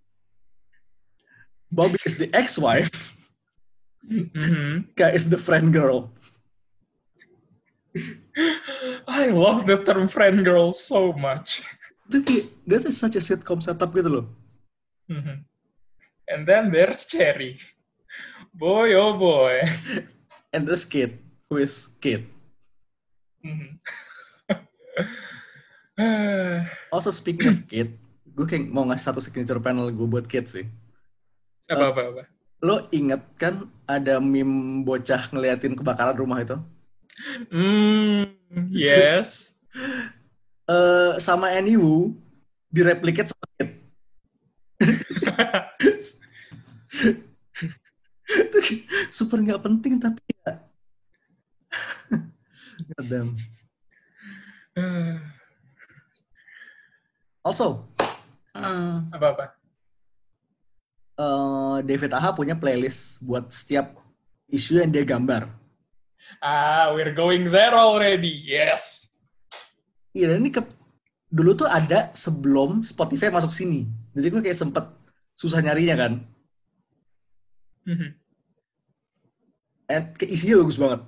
Bobby 1.70 1.98
is 2.02 2.18
the 2.18 2.26
ex-wife. 2.34 2.90
Mhm. 4.04 4.92
Kak 4.98 5.14
is 5.14 5.30
the 5.30 5.38
friend 5.38 5.72
girl. 5.72 6.10
I 9.08 9.30
love 9.30 9.66
the 9.70 9.78
term 9.86 10.10
friend 10.10 10.42
girl 10.44 10.74
so 10.74 11.14
much. 11.14 11.62
Itu 12.10 12.20
kayak, 12.20 12.44
that's 12.66 12.90
such 12.98 13.16
a 13.16 13.22
sitcom 13.22 13.62
setup 13.62 13.94
gitu 13.94 14.10
loh. 14.10 14.26
Mhm. 15.08 15.46
And 16.28 16.42
then 16.44 16.68
there's 16.74 17.06
Cherry. 17.06 17.60
Boy, 18.50 18.92
oh 18.98 19.14
boy. 19.14 19.62
And 20.52 20.66
there's 20.66 20.84
Kate, 20.84 21.16
who 21.48 21.62
is 21.62 21.86
Kate. 22.02 22.26
Mhm. 23.44 23.78
Also 26.90 27.14
speaking 27.14 27.46
of 27.46 27.62
Kate, 27.70 27.94
gue 28.26 28.46
kayak 28.50 28.66
mau 28.66 28.82
ngasih 28.82 29.14
satu 29.14 29.22
signature 29.22 29.62
panel 29.62 29.94
gue 29.94 30.08
buat 30.10 30.26
Kate 30.26 30.50
sih. 30.50 30.66
apa 31.70 31.94
apa 31.94 32.02
apa. 32.10 32.22
Lo 32.64 32.88
inget 32.90 33.22
kan 33.38 33.70
ada 33.86 34.18
meme 34.18 34.82
bocah 34.82 35.30
ngeliatin 35.30 35.78
kebakaran 35.78 36.18
rumah 36.18 36.42
itu? 36.42 36.58
Hmm, 37.52 38.26
yes. 38.74 39.54
Eh 40.64 41.20
sama 41.20 41.52
Annie 41.52 41.76
Wu 41.76 42.16
direplicate 42.72 43.28
sama 43.28 43.44
kayak 48.64 49.12
super 49.12 49.44
nggak 49.44 49.60
penting 49.60 50.00
tapi 50.00 50.24
ya. 50.24 50.64
God 52.96 53.06
damn. 53.06 53.30
Also, 57.44 57.92
eh, 58.56 58.96
apa 59.12 59.26
apa. 59.36 59.44
eh, 61.20 61.76
David 61.84 62.16
Aha 62.16 62.32
punya 62.32 62.56
playlist 62.56 63.20
buat 63.20 63.52
setiap 63.52 64.00
isu 64.48 64.80
yang 64.80 64.88
dia 64.88 65.04
gambar. 65.04 65.52
Ah, 66.40 66.88
we're 66.96 67.12
going 67.12 67.52
there 67.52 67.76
already. 67.76 68.32
Yes. 68.48 69.12
Iya, 70.16 70.32
dan 70.32 70.40
ini 70.40 70.56
ke, 70.56 70.64
dulu 71.28 71.52
tuh 71.52 71.68
ada 71.68 72.08
sebelum 72.16 72.80
Spotify 72.80 73.28
masuk 73.28 73.52
sini. 73.52 73.92
Jadi 74.16 74.26
gue 74.32 74.40
kayak 74.40 74.56
sempet 74.64 74.88
susah 75.36 75.60
nyarinya 75.60 76.00
kan. 76.00 76.12
Mhm. 77.84 78.08
And 79.84 80.04
kayak 80.16 80.32
isinya 80.32 80.64
bagus 80.64 80.80
banget. 80.80 81.00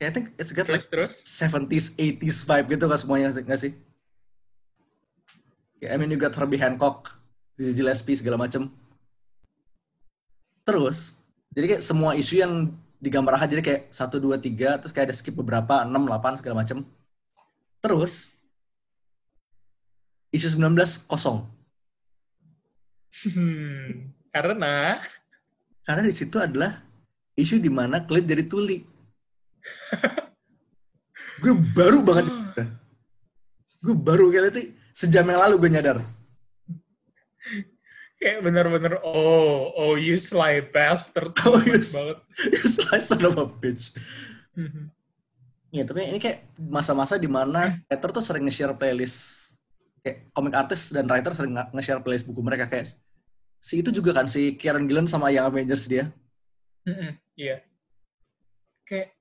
Kayak 0.00 0.08
I 0.08 0.14
think 0.16 0.26
it's 0.40 0.52
got 0.56 0.72
like 0.72 0.80
Terus, 0.88 1.12
terus? 1.12 1.28
70s, 1.28 1.92
80s 2.00 2.48
vibe 2.48 2.66
gitu 2.72 2.88
kan 2.88 2.96
semuanya 2.96 3.36
nggak 3.36 3.60
sih? 3.60 3.76
Kayak, 5.76 5.92
I 5.92 5.96
mean 6.00 6.08
you 6.08 6.16
got 6.16 6.32
Herbie 6.32 6.56
Hancock, 6.56 7.20
Dizzy 7.60 7.76
Gillespie 7.76 8.16
segala 8.16 8.40
macem. 8.40 8.72
Terus, 10.64 11.20
jadi 11.52 11.76
kayak 11.76 11.84
semua 11.84 12.16
isu 12.16 12.40
yang 12.40 12.72
digambar 12.96 13.36
aja 13.36 13.52
jadi 13.52 13.60
kayak 13.60 13.82
1, 13.92 14.08
2, 14.24 14.40
3, 14.40 14.80
terus 14.80 14.92
kayak 14.96 15.06
ada 15.12 15.16
skip 15.16 15.36
beberapa, 15.36 15.84
6, 15.84 15.92
8 15.92 16.40
segala 16.40 16.64
macem. 16.64 16.80
Terus, 17.84 18.40
isu 20.32 20.56
19 20.56 21.04
kosong. 21.04 21.44
Hmm, 23.20 24.16
karena 24.32 24.96
Karena 25.84 26.02
di 26.08 26.14
situ 26.16 26.40
adalah 26.40 26.72
isu 27.36 27.60
di 27.60 27.68
mana 27.68 28.00
Clint 28.08 28.24
jadi 28.24 28.48
tuli. 28.48 28.99
gue 31.42 31.52
baru 31.72 32.04
banget. 32.04 32.26
Gue 33.80 33.96
baru 33.96 34.28
kayak 34.28 34.52
itu 34.52 34.60
sejam 34.92 35.24
yang 35.24 35.40
lalu 35.40 35.56
gue 35.56 35.70
nyadar. 35.72 35.98
Kayak 38.20 38.44
bener-bener 38.44 39.00
oh 39.00 39.72
oh 39.72 39.96
you 39.96 40.20
sly 40.20 40.60
bastard. 40.60 41.32
Oh, 41.48 41.56
banget 41.56 41.88
you- 41.88 41.96
banget. 41.96 42.18
It's 42.52 42.76
like 42.92 43.00
son 43.08 43.24
of 43.24 43.40
a 43.40 43.46
bitch. 43.48 43.96
Mhm. 44.52 44.90
ya 45.70 45.86
tapi 45.86 46.02
ini 46.02 46.18
kayak 46.18 46.50
masa-masa 46.58 47.14
di 47.14 47.30
mana 47.30 47.78
writer 47.86 48.10
tuh 48.10 48.18
sering 48.20 48.42
nge-share 48.44 48.74
playlist. 48.74 49.54
Kayak 50.02 50.26
komik 50.34 50.52
artis 50.52 50.90
dan 50.90 51.06
writer 51.06 51.30
sering 51.32 51.54
nge- 51.54 51.70
nge-share 51.72 52.02
playlist 52.02 52.26
buku 52.26 52.42
mereka. 52.42 52.66
Kayak 52.66 52.92
si 53.56 53.78
itu 53.80 53.88
juga 53.88 54.12
kan 54.12 54.26
si 54.26 54.58
Kieran 54.58 54.84
Gillen 54.84 55.06
sama 55.06 55.30
Young 55.30 55.46
Avengers 55.48 55.86
dia. 55.86 56.10
Iya. 57.38 57.62
Kayak 58.84 59.14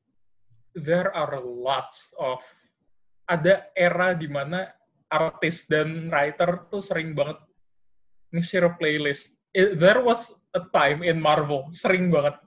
there 0.78 1.10
are 1.14 1.40
lots 1.42 2.14
of 2.18 2.42
ada 3.30 3.70
era 3.78 4.14
di 4.18 4.26
mana 4.26 4.70
artis 5.10 5.66
dan 5.70 6.10
writer 6.10 6.66
tuh 6.70 6.82
sering 6.82 7.14
banget 7.18 7.38
nge-share 8.34 8.78
playlist. 8.78 9.38
It- 9.54 9.82
there 9.82 10.02
was 10.06 10.30
a 10.54 10.62
time 10.70 11.02
in 11.02 11.18
Marvel 11.18 11.70
sering 11.74 12.14
banget. 12.14 12.38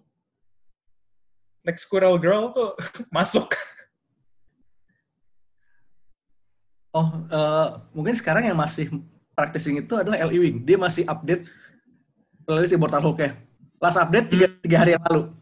Like 1.63 1.79
Squirrel 1.79 2.19
Girl 2.19 2.51
tuh 2.55 2.75
masuk. 3.17 3.55
oh 6.93 7.09
eh, 7.33 7.69
mungkin 7.97 8.13
sekarang 8.13 8.45
yang 8.47 8.59
masih 8.59 8.93
practicing 9.33 9.81
itu 9.81 9.97
adalah 9.97 10.21
L. 10.21 10.31
Ewing 10.31 10.61
dia 10.61 10.77
masih 10.77 11.09
update 11.09 11.49
playlist 12.45 12.77
Immortal 12.77 13.01
Hulk 13.01 13.19
ya 13.25 13.33
last 13.81 13.97
update 13.97 14.29
tiga, 14.29 14.47
tiga 14.61 14.77
hari 14.85 14.93
yang 14.95 15.05
lalu 15.09 15.33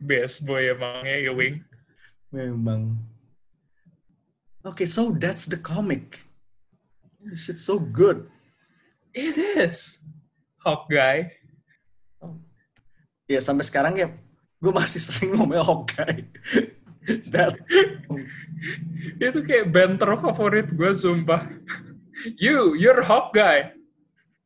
Best 0.00 0.44
boy 0.44 0.68
emangnya 0.68 1.32
Ewing. 1.32 1.64
Memang. 2.30 3.00
Okay, 4.60 4.84
so 4.84 5.16
that's 5.16 5.48
the 5.48 5.56
comic. 5.56 6.28
This 7.24 7.48
shit's 7.48 7.64
so 7.64 7.80
good. 7.80 8.28
It 9.16 9.40
is. 9.40 9.98
Hawkeye. 10.60 11.32
Ya 13.24 13.40
sampai 13.40 13.64
sekarang 13.64 13.96
ya, 13.96 14.12
gue 14.60 14.72
masih 14.74 15.00
sering 15.00 15.38
ngomel 15.38 15.64
Hawkeye. 15.64 16.28
That. 17.32 17.56
Itu 19.16 19.40
kayak 19.48 19.72
banter 19.72 20.12
favorit 20.20 20.68
gue, 20.76 20.92
sumpah. 20.92 21.48
You, 22.36 22.76
you're 22.76 23.00
Hawkeye. 23.00 23.72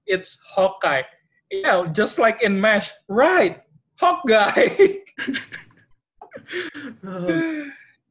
It's 0.06 0.38
Hawkeye. 0.46 1.02
Yeah, 1.50 1.90
just 1.90 2.22
like 2.22 2.38
in 2.42 2.54
MASH. 2.54 2.94
Right, 3.10 3.66
Hawkeye. 3.98 5.02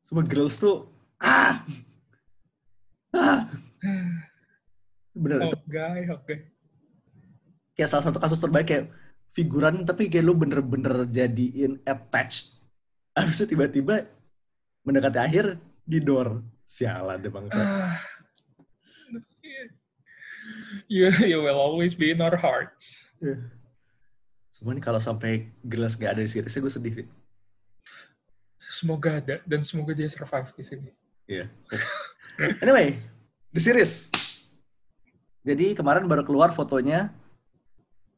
semua 0.06 0.24
girls 0.26 0.56
tuh 0.58 0.88
ah. 1.20 1.64
Ah. 3.14 3.48
Bener 5.14 5.46
itu 5.46 5.58
Oh, 5.58 5.64
guy, 5.70 6.10
oke. 6.10 6.36
kayak 7.74 7.90
salah 7.90 8.06
satu 8.10 8.18
kasus 8.18 8.42
terbaik 8.42 8.66
kayak 8.70 8.86
figuran 9.34 9.86
tapi 9.86 10.10
kayak 10.10 10.26
lu 10.26 10.34
bener-bener 10.38 11.06
jadiin 11.10 11.82
attached. 11.86 12.62
Harusnya 13.14 13.46
tiba-tiba 13.46 14.10
mendekati 14.82 15.20
akhir 15.22 15.46
di 15.86 16.02
door. 16.02 16.42
Sialan 16.66 17.22
deh 17.22 17.30
bang 17.30 17.46
Ah. 17.54 17.98
you, 20.90 21.10
you 21.22 21.40
will 21.42 21.58
always 21.58 21.94
be 21.94 22.10
in 22.10 22.22
our 22.22 22.38
hearts. 22.38 22.98
semua 23.22 23.38
ini 24.72 24.80
kalau 24.80 25.04
sampai 25.04 25.52
girls 25.68 26.00
gak 26.00 26.16
ada 26.16 26.24
di 26.24 26.32
seriesnya 26.32 26.64
gue 26.64 26.72
sedih 26.72 26.94
sih 27.04 27.08
Semoga 28.74 29.22
ada 29.22 29.38
dan 29.46 29.62
semoga 29.62 29.94
dia 29.94 30.10
survive 30.10 30.50
di 30.58 30.64
sini. 30.66 30.90
Iya. 31.30 31.46
anyway, 32.66 32.98
the 33.54 33.62
series. 33.62 34.10
Jadi 35.46 35.78
kemarin 35.78 36.10
baru 36.10 36.26
keluar 36.26 36.50
fotonya. 36.58 37.14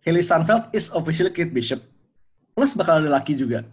Haley 0.08 0.24
Steinfeld 0.24 0.72
is 0.72 0.88
officially 0.96 1.34
Kate 1.34 1.52
Bishop. 1.52 1.84
Plus 2.56 2.72
bakal 2.72 3.04
ada 3.04 3.12
laki 3.12 3.36
juga. 3.36 3.68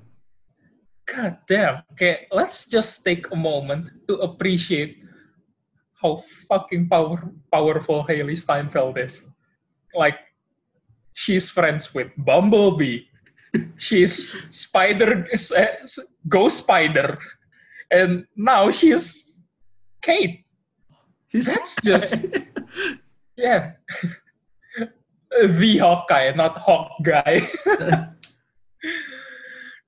God 1.07 1.39
damn. 1.47 1.87
Okay, 1.95 2.27
let's 2.35 2.67
just 2.67 3.07
take 3.07 3.31
a 3.31 3.39
moment 3.39 3.87
to 4.11 4.19
appreciate 4.19 5.07
how 6.03 6.19
fucking 6.51 6.91
power, 6.91 7.31
powerful 7.55 8.03
Haley 8.03 8.35
Steinfeld 8.35 8.99
is. 8.99 9.23
Like, 9.95 10.19
she's 11.15 11.51
friends 11.51 11.95
with 11.95 12.11
Bumblebee. 12.19 13.09
she's 13.77 14.37
Spider, 14.51 15.29
uh, 15.33 15.67
Ghost 16.29 16.65
Spider. 16.65 17.19
And 17.91 18.25
now 18.37 18.71
she's 18.71 19.37
Kate. 20.01 20.45
He's 21.29 21.47
That's 21.47 21.77
just, 21.85 22.27
yeah. 23.37 23.73
the 25.33 25.79
Hawkeye, 25.79 26.33
not 26.37 26.59
Hawk 26.59 26.93
guy. 27.05 27.49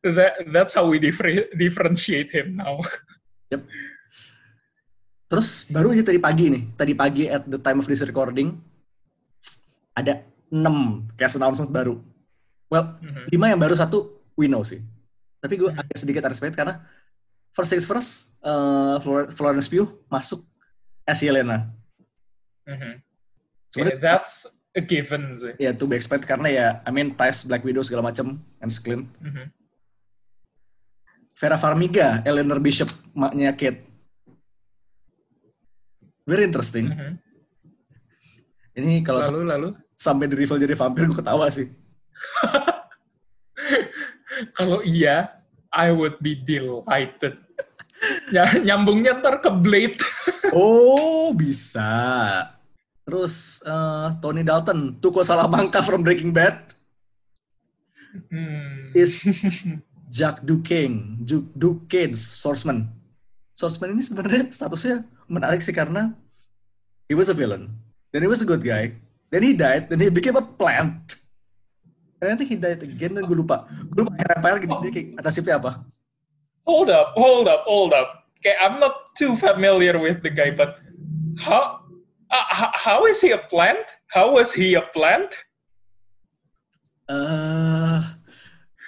that, 0.04 0.32
that's 0.52 0.72
how 0.74 0.86
we 0.86 0.98
differ- 0.98 1.48
differentiate 1.56 2.32
him 2.32 2.56
now. 2.56 2.80
Terus 5.28 5.64
baru 5.68 5.92
aja 5.92 6.04
tadi 6.04 6.20
pagi 6.20 6.52
nih, 6.52 6.62
tadi 6.76 6.92
pagi 6.92 7.24
at 7.28 7.48
the 7.48 7.56
time 7.60 7.80
of 7.80 7.88
this 7.88 8.04
recording 8.04 8.60
ada 9.94 10.26
6 10.50 11.14
cast 11.14 11.36
announcement 11.36 11.70
baru. 11.70 11.94
Well, 12.68 12.98
Mhm. 12.98 13.24
5 13.30 13.48
yang 13.48 13.60
baru 13.60 13.74
satu 13.74 13.98
we 14.34 14.48
know 14.48 14.64
sih. 14.64 14.82
Tapi 15.38 15.54
gue 15.54 15.70
agak 15.70 15.96
sedikit 15.96 16.24
respect 16.24 16.56
karena 16.56 16.80
first 17.52 17.70
things 17.70 17.84
first, 17.84 18.34
uh, 18.40 18.96
Flor- 18.98 19.30
Florence 19.30 19.68
Pugh 19.68 19.86
masuk 20.08 20.40
as 21.04 21.20
Yelena. 21.20 21.68
Mhm. 22.64 22.98
Sebenarnya 23.68 23.98
Yeah, 23.98 24.02
that's 24.02 24.34
a 24.72 24.80
given 24.80 25.36
sih. 25.36 25.52
ya 25.60 25.70
to 25.70 25.84
be 25.84 25.94
expect 25.94 26.24
karena 26.24 26.48
ya 26.48 26.66
I 26.82 26.90
mean 26.90 27.12
ties 27.12 27.44
Black 27.44 27.62
Widow 27.62 27.84
segala 27.84 28.08
macam 28.10 28.40
and 28.58 28.70
clean. 28.80 29.06
Mhm. 29.20 29.52
Vera 31.34 31.58
Farmiga, 31.58 32.22
Eleanor 32.24 32.62
Bishop, 32.62 32.88
maknya 33.12 33.52
Kate. 33.52 33.82
Very 36.24 36.46
interesting. 36.46 36.88
Mhm. 36.88 37.10
Ini 38.74 39.06
kalau 39.06 39.22
Lalu 39.22 39.40
lalu 39.46 39.68
sampai 39.94 40.26
di 40.26 40.34
reveal 40.34 40.58
jadi 40.58 40.74
vampir 40.74 41.06
gue 41.06 41.14
ketawa 41.14 41.46
sih. 41.50 41.70
kalau 44.58 44.82
iya, 44.82 45.38
I 45.70 45.94
would 45.94 46.18
be 46.18 46.34
delighted. 46.34 47.38
Ya, 48.34 48.50
nyambungnya 48.58 49.22
ntar 49.22 49.38
ke 49.40 49.50
Blade. 49.50 49.98
Oh, 50.54 51.34
bisa. 51.34 51.82
Terus 53.02 53.58
eh, 53.66 54.08
Tony 54.22 54.46
Dalton, 54.46 55.02
Tuko 55.02 55.26
Salamanca 55.26 55.82
from 55.82 56.06
Breaking 56.06 56.30
Bad 56.30 56.74
Hmm. 58.30 58.94
is 58.94 59.18
Jack 60.14 60.46
Duquesne, 60.46 61.18
Duquesne, 61.58 62.14
Swordsman. 62.14 62.86
Swordsman 63.50 63.98
ini 63.98 64.02
sebenarnya 64.06 64.54
statusnya 64.54 65.02
menarik 65.26 65.58
sih 65.58 65.74
karena 65.74 66.14
he 67.10 67.18
was 67.18 67.26
a 67.26 67.34
villain. 67.34 67.74
Dan 68.14 68.22
he 68.22 68.30
was 68.30 68.46
a 68.46 68.46
good 68.46 68.62
guy. 68.62 68.94
Then 69.34 69.42
he 69.42 69.58
died, 69.58 69.90
then 69.90 69.98
he 69.98 70.06
became 70.06 70.38
a 70.38 70.46
plant. 70.46 71.18
And 72.22 72.30
I 72.30 72.38
think 72.38 72.54
he 72.54 72.54
died 72.54 72.78
again, 72.78 73.18
dan 73.18 73.26
gue 73.26 73.34
lupa. 73.34 73.66
Gue 73.90 74.06
lupa 74.06 74.14
Empire 74.38 74.62
gini, 74.62 74.74
dia 74.86 74.90
kayak 74.94 75.08
nasibnya 75.18 75.58
apa. 75.58 75.82
hold 76.64 76.88
up, 76.88 77.12
hold 77.18 77.46
up, 77.48 77.62
hold 77.66 77.92
up. 77.92 78.24
Okay, 78.40 78.54
I'm 78.60 78.78
not 78.80 79.12
too 79.16 79.36
familiar 79.36 79.98
with 79.98 80.22
the 80.22 80.30
guy, 80.30 80.54
but 80.54 80.80
how 81.40 81.80
uh, 82.30 82.70
how 82.72 83.04
is 83.10 83.20
he 83.20 83.32
a 83.32 83.42
plant? 83.50 83.84
How 84.08 84.32
was 84.32 84.52
he 84.52 84.74
a 84.78 84.84
plant? 84.92 85.32
Eh, 87.08 88.00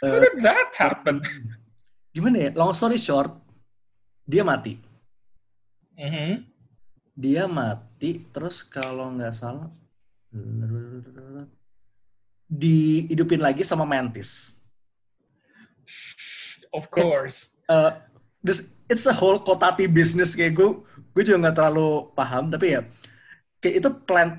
How 0.01 0.15
eh, 0.17 0.21
did 0.25 0.41
that 0.45 0.73
happen? 0.77 1.21
gimana 2.17 2.49
ya? 2.49 2.51
Long 2.57 2.73
story 2.73 2.97
short, 2.97 3.33
dia 4.25 4.45
mati. 4.45 4.81
Mhm. 6.01 6.45
Dia 7.17 7.49
mati, 7.49 8.29
terus 8.29 8.61
kalau 8.61 9.09
nggak 9.17 9.33
salah 9.33 9.73
dihidupin 12.47 13.43
lagi 13.43 13.67
sama 13.67 13.89
Mantis. 13.89 14.61
Of 16.71 16.93
course. 16.93 17.57
uh, 17.73 17.99
this 18.43 18.75
it's 18.87 19.07
a 19.09 19.15
whole 19.15 19.41
kotati 19.43 19.91
business 19.91 20.39
kayak 20.39 20.55
gue 20.55 20.71
gue 21.17 21.23
juga 21.25 21.49
nggak 21.49 21.57
terlalu 21.57 22.13
paham 22.15 22.53
tapi 22.53 22.79
ya 22.79 22.81
kayak 23.59 23.75
itu 23.83 23.89
plant 24.05 24.35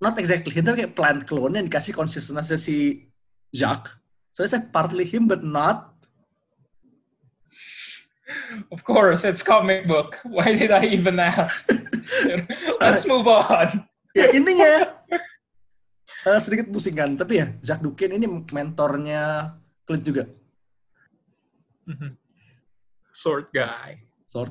not 0.00 0.16
exactly 0.16 0.50
him 0.50 0.64
tapi 0.66 0.82
kayak 0.84 0.96
plant 0.96 1.20
clone 1.28 1.54
yang 1.54 1.66
dikasih 1.68 1.92
konsistensi 1.94 2.56
si 2.56 2.76
Jacques 3.52 3.92
so 4.32 4.42
it's 4.42 4.56
like 4.56 4.72
partly 4.72 5.04
him 5.04 5.28
but 5.28 5.44
not 5.44 5.94
Of 8.74 8.82
course, 8.82 9.22
it's 9.22 9.42
comic 9.42 9.86
book. 9.86 10.18
Why 10.26 10.54
did 10.54 10.74
I 10.74 10.86
even 10.90 11.22
ask? 11.22 11.70
Let's 12.82 13.06
move 13.06 13.30
on. 13.30 13.86
ya 14.16 14.32
intinya 14.32 14.96
uh, 16.24 16.40
sedikit 16.40 16.72
pusingan 16.72 17.20
tapi 17.20 17.36
ya 17.36 17.52
Jacques 17.60 17.84
Duquesne 17.84 18.16
ini 18.16 18.24
mentornya 18.48 19.52
Clint 19.84 20.04
juga 20.06 20.24
Mhm. 21.86 22.16
Sword 23.14 23.52
guy. 23.54 24.00
sort 24.26 24.50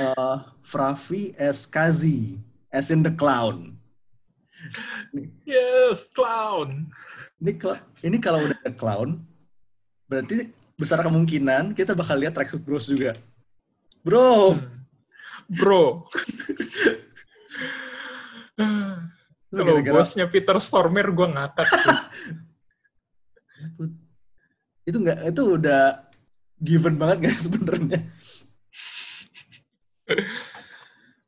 uh, 0.00 0.38
Fravi 0.70 1.36
as 1.36 1.66
Kazi 1.68 2.38
as 2.72 2.88
in 2.94 3.02
the 3.04 3.12
clown 3.12 3.76
Yes, 5.44 6.08
clown. 6.08 6.88
Ini 7.36 7.60
ini 8.00 8.16
kalau 8.16 8.48
udah 8.48 8.56
ada 8.64 8.72
clown, 8.72 9.20
berarti 10.08 10.48
besar 10.74 10.98
kemungkinan 11.02 11.74
kita 11.74 11.94
bakal 11.94 12.18
lihat 12.18 12.34
tracksuit 12.34 12.62
bros 12.62 12.86
juga. 12.90 13.14
Bro, 14.04 14.58
Hmm. 14.58 14.84
Bro. 15.48 16.08
Kalau 19.54 19.78
bosnya 19.82 20.26
Peter 20.26 20.58
Stormer, 20.58 21.12
gue 21.12 21.28
ngakak 21.30 21.68
sih. 21.68 21.94
itu 24.84 25.00
nggak 25.00 25.32
itu 25.32 25.56
udah 25.56 26.04
given 26.60 27.00
banget 27.00 27.18
guys 27.28 27.40
sebenarnya. 27.48 28.04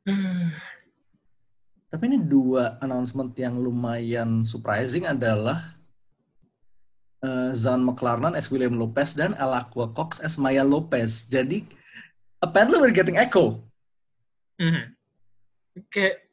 Tapi 1.87 2.03
ini 2.03 2.19
dua 2.19 2.75
announcement 2.83 3.31
yang 3.39 3.55
lumayan 3.57 4.43
surprising 4.43 5.07
adalah 5.07 5.76
eh, 7.23 7.49
Zan 7.53 7.81
McLarnon 7.81 8.37
as 8.37 8.49
William 8.49 8.77
Lopez 8.77 9.13
dan 9.13 9.33
Alaqua 9.35 9.89
Cox 9.93 10.19
as 10.19 10.37
Maya 10.37 10.61
Lopez. 10.61 11.25
Jadi 11.25 11.65
apparently 12.39 12.77
we're 12.77 12.93
getting 12.95 13.17
echo. 13.17 13.61
Mhm. 14.57 14.93
Kayak, 15.93 16.25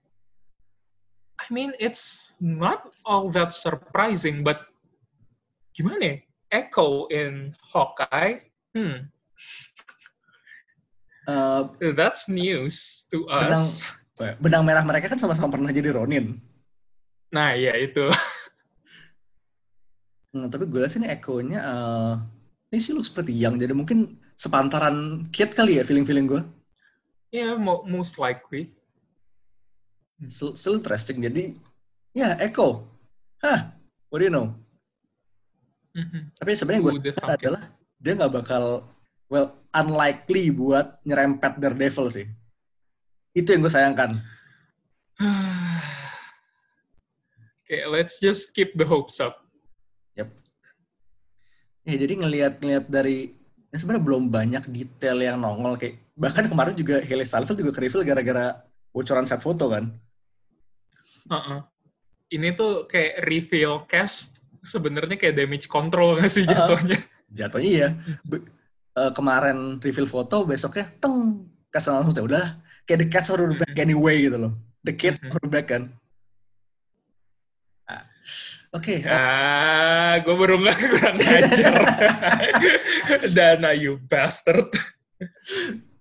I 1.37 1.47
mean, 1.53 1.77
it's 1.77 2.33
not 2.41 2.93
all 3.05 3.29
that 3.37 3.53
surprising, 3.53 4.41
but 4.41 4.65
gimana 5.77 6.01
ya? 6.01 6.17
Echo 6.55 7.11
in 7.11 7.53
Hawkeye, 7.73 8.41
hmm, 8.73 9.11
Eh, 11.25 11.63
that's 11.97 12.29
news 12.29 13.09
to 13.09 13.25
Benang- 13.25 13.65
us. 13.65 13.81
benang 14.37 14.61
merah 14.61 14.85
mereka 14.85 15.09
kan 15.09 15.17
sama-sama 15.17 15.49
pernah 15.49 15.73
jadi 15.73 15.97
Ronin. 15.97 16.37
Nah, 17.33 17.57
ya 17.57 17.73
itu. 17.81 18.13
Hmm, 20.35 20.51
tapi 20.51 20.67
gue 20.67 20.83
lihat 20.83 20.91
sini 20.91 21.07
echo-nya 21.07 21.63
eh, 21.63 22.15
ini 22.75 22.83
sih 22.83 22.91
look 22.91 23.07
seperti 23.07 23.31
yang 23.39 23.55
jadi 23.55 23.71
mungkin 23.71 24.19
sepantaran 24.35 25.23
Kit 25.31 25.55
kali 25.55 25.79
ya 25.79 25.87
feeling-feeling 25.87 26.27
gue. 26.27 26.43
Yeah, 27.31 27.55
mo- 27.55 27.87
most 27.87 28.19
likely. 28.19 28.75
Still, 30.27 30.59
still 30.59 30.83
interesting. 30.83 31.23
Jadi 31.23 31.55
ya 32.11 32.35
Echo. 32.43 32.83
Hah, 33.39 33.79
what 34.11 34.19
do 34.19 34.27
you 34.27 34.35
know? 34.35 34.51
Mhm. 35.95 36.35
Tapi 36.35 36.51
sebenarnya 36.59 36.83
gue 36.83 37.15
adalah 37.23 37.63
dia 38.03 38.13
nggak 38.19 38.35
bakal 38.35 38.91
well, 39.31 39.55
unlikely 39.71 40.51
buat 40.51 40.99
nyerempet 41.07 41.63
Daredevil 41.63 42.11
sih. 42.11 42.27
Itu 43.39 43.55
yang 43.55 43.63
gue 43.63 43.71
sayangkan. 43.71 44.19
okay, 47.63 47.87
let's 47.87 48.19
just 48.19 48.51
keep 48.51 48.75
the 48.75 48.87
hopes 48.87 49.23
up. 49.23 49.44
Ya, 51.85 52.01
jadi 52.01 52.17
ngelihat-ngelihat 52.17 52.89
dari 52.89 53.37
ya 53.69 53.77
sebenarnya 53.77 54.05
belum 54.09 54.25
banyak 54.33 54.65
detail 54.73 55.21
yang 55.21 55.37
nongol 55.37 55.77
kayak 55.77 56.01
bahkan 56.17 56.49
kemarin 56.49 56.73
juga 56.73 57.05
Haley 57.05 57.29
Steinfeld 57.29 57.61
juga 57.61 57.77
ke 57.77 57.81
reveal 57.85 58.09
gara-gara 58.09 58.65
bocoran 58.89 59.29
set 59.29 59.45
foto 59.45 59.69
kan. 59.69 59.93
Uh-uh. 61.29 61.61
Ini 62.33 62.57
tuh 62.57 62.89
kayak 62.89 63.29
reveal 63.29 63.85
cast 63.85 64.41
sebenarnya 64.65 65.21
kayak 65.21 65.37
damage 65.37 65.69
control 65.69 66.17
nggak 66.17 66.33
sih 66.33 66.49
jatuhnya? 66.49 66.99
Jatuhnya 67.29 67.69
iya. 67.69 67.89
Be- 68.25 68.49
eh, 68.97 69.13
kemarin 69.13 69.77
reveal 69.77 70.09
foto, 70.09 70.49
besoknya 70.49 70.89
teng 70.97 71.45
kasih 71.69 72.01
langsung 72.01 72.17
ya 72.17 72.25
udah 72.25 72.45
kayak 72.89 72.99
the 73.05 73.09
cats 73.13 73.29
are 73.29 73.45
back 73.61 73.77
anyway 73.77 74.25
gitu 74.25 74.41
loh. 74.41 74.53
The 74.89 74.97
kids 74.97 75.21
are 75.21 75.51
back 75.53 75.69
kan. 75.69 75.93
Ah, 77.85 78.09
Oke, 78.75 78.99
eh, 78.99 79.07
Ah, 79.07 80.19
gue 80.19 80.35
baru 80.35 80.59
nggak 80.59 80.79
kurang 80.83 81.17
ajar. 81.23 81.75
Dana, 83.39 83.71
you 83.71 84.03
bastard. 84.11 84.67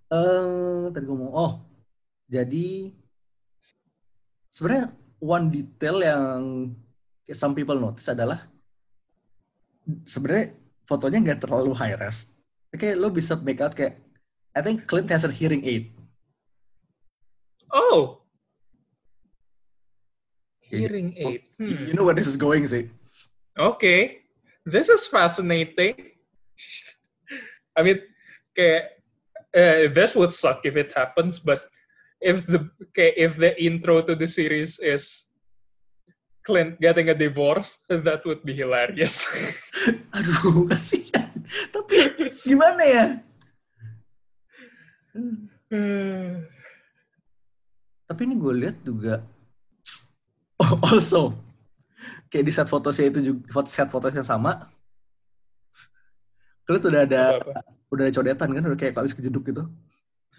eh, 0.09 0.81
tadi 0.89 1.05
gue 1.05 1.17
mau, 1.17 1.29
oh, 1.37 1.53
jadi 2.25 2.89
sebenarnya 4.49 4.89
one 5.21 5.53
detail 5.53 6.01
yang 6.01 6.41
some 7.29 7.53
people 7.53 7.77
notice 7.77 8.09
adalah 8.09 8.41
sebenarnya 10.09 10.57
fotonya 10.89 11.21
nggak 11.21 11.45
terlalu 11.45 11.77
high 11.77 11.93
res. 11.93 12.41
Kayak 12.73 12.97
lo 12.97 13.13
bisa 13.13 13.37
make 13.37 13.61
out 13.61 13.77
kayak, 13.77 14.01
I 14.57 14.65
think 14.65 14.89
Clint 14.89 15.13
has 15.13 15.21
a 15.21 15.29
hearing 15.29 15.61
aid. 15.61 15.93
Oh. 17.69 18.22
Hearing 20.79 21.13
aid. 21.17 21.41
Hmm. 21.57 21.85
You 21.87 21.93
know 21.93 22.03
where 22.03 22.17
this 22.17 22.27
is 22.27 22.37
going 22.37 22.65
sih. 22.67 22.89
Okay, 23.57 24.25
this 24.65 24.89
is 24.89 25.05
fascinating. 25.05 25.95
I 27.77 27.83
mean, 27.85 28.01
kayak, 28.57 28.97
uh, 29.53 29.93
this 29.93 30.15
would 30.17 30.33
suck 30.33 30.65
if 30.65 30.77
it 30.77 30.93
happens, 30.93 31.37
but 31.37 31.69
if 32.21 32.45
the 32.49 32.69
kayak, 32.97 33.13
if 33.17 33.37
the 33.37 33.53
intro 33.61 34.01
to 34.01 34.15
the 34.17 34.27
series 34.27 34.79
is 34.81 35.25
Clint 36.43 36.75
getting 36.83 37.07
a 37.07 37.15
divorce, 37.15 37.79
that 37.87 38.25
would 38.27 38.43
be 38.43 38.51
hilarious. 38.51 39.23
Aduh, 40.17 40.67
kasihan. 40.67 41.31
Tapi 41.71 42.11
gimana 42.43 42.83
ya? 42.83 43.05
Tapi 48.03 48.19
ini 48.27 48.35
gue 48.35 48.53
lihat 48.59 48.77
juga 48.83 49.23
also 50.83 51.31
kayak 52.27 52.49
di 52.49 52.53
set 52.53 52.67
foto 52.67 52.89
saya 52.89 53.13
itu 53.13 53.19
juga 53.21 53.41
foto 53.53 53.69
set 53.69 53.87
fotonya 53.87 54.25
sama. 54.25 54.67
Kalau 56.63 56.79
udah 56.79 57.03
ada 57.03 57.23
Apa-apa? 57.37 57.61
udah 57.91 58.03
ada 58.09 58.13
codetan 58.15 58.49
kan 58.51 58.63
udah 58.65 58.79
kayak 58.79 58.95
habis 58.97 59.13
kejeduk 59.15 59.43
gitu. 59.51 59.63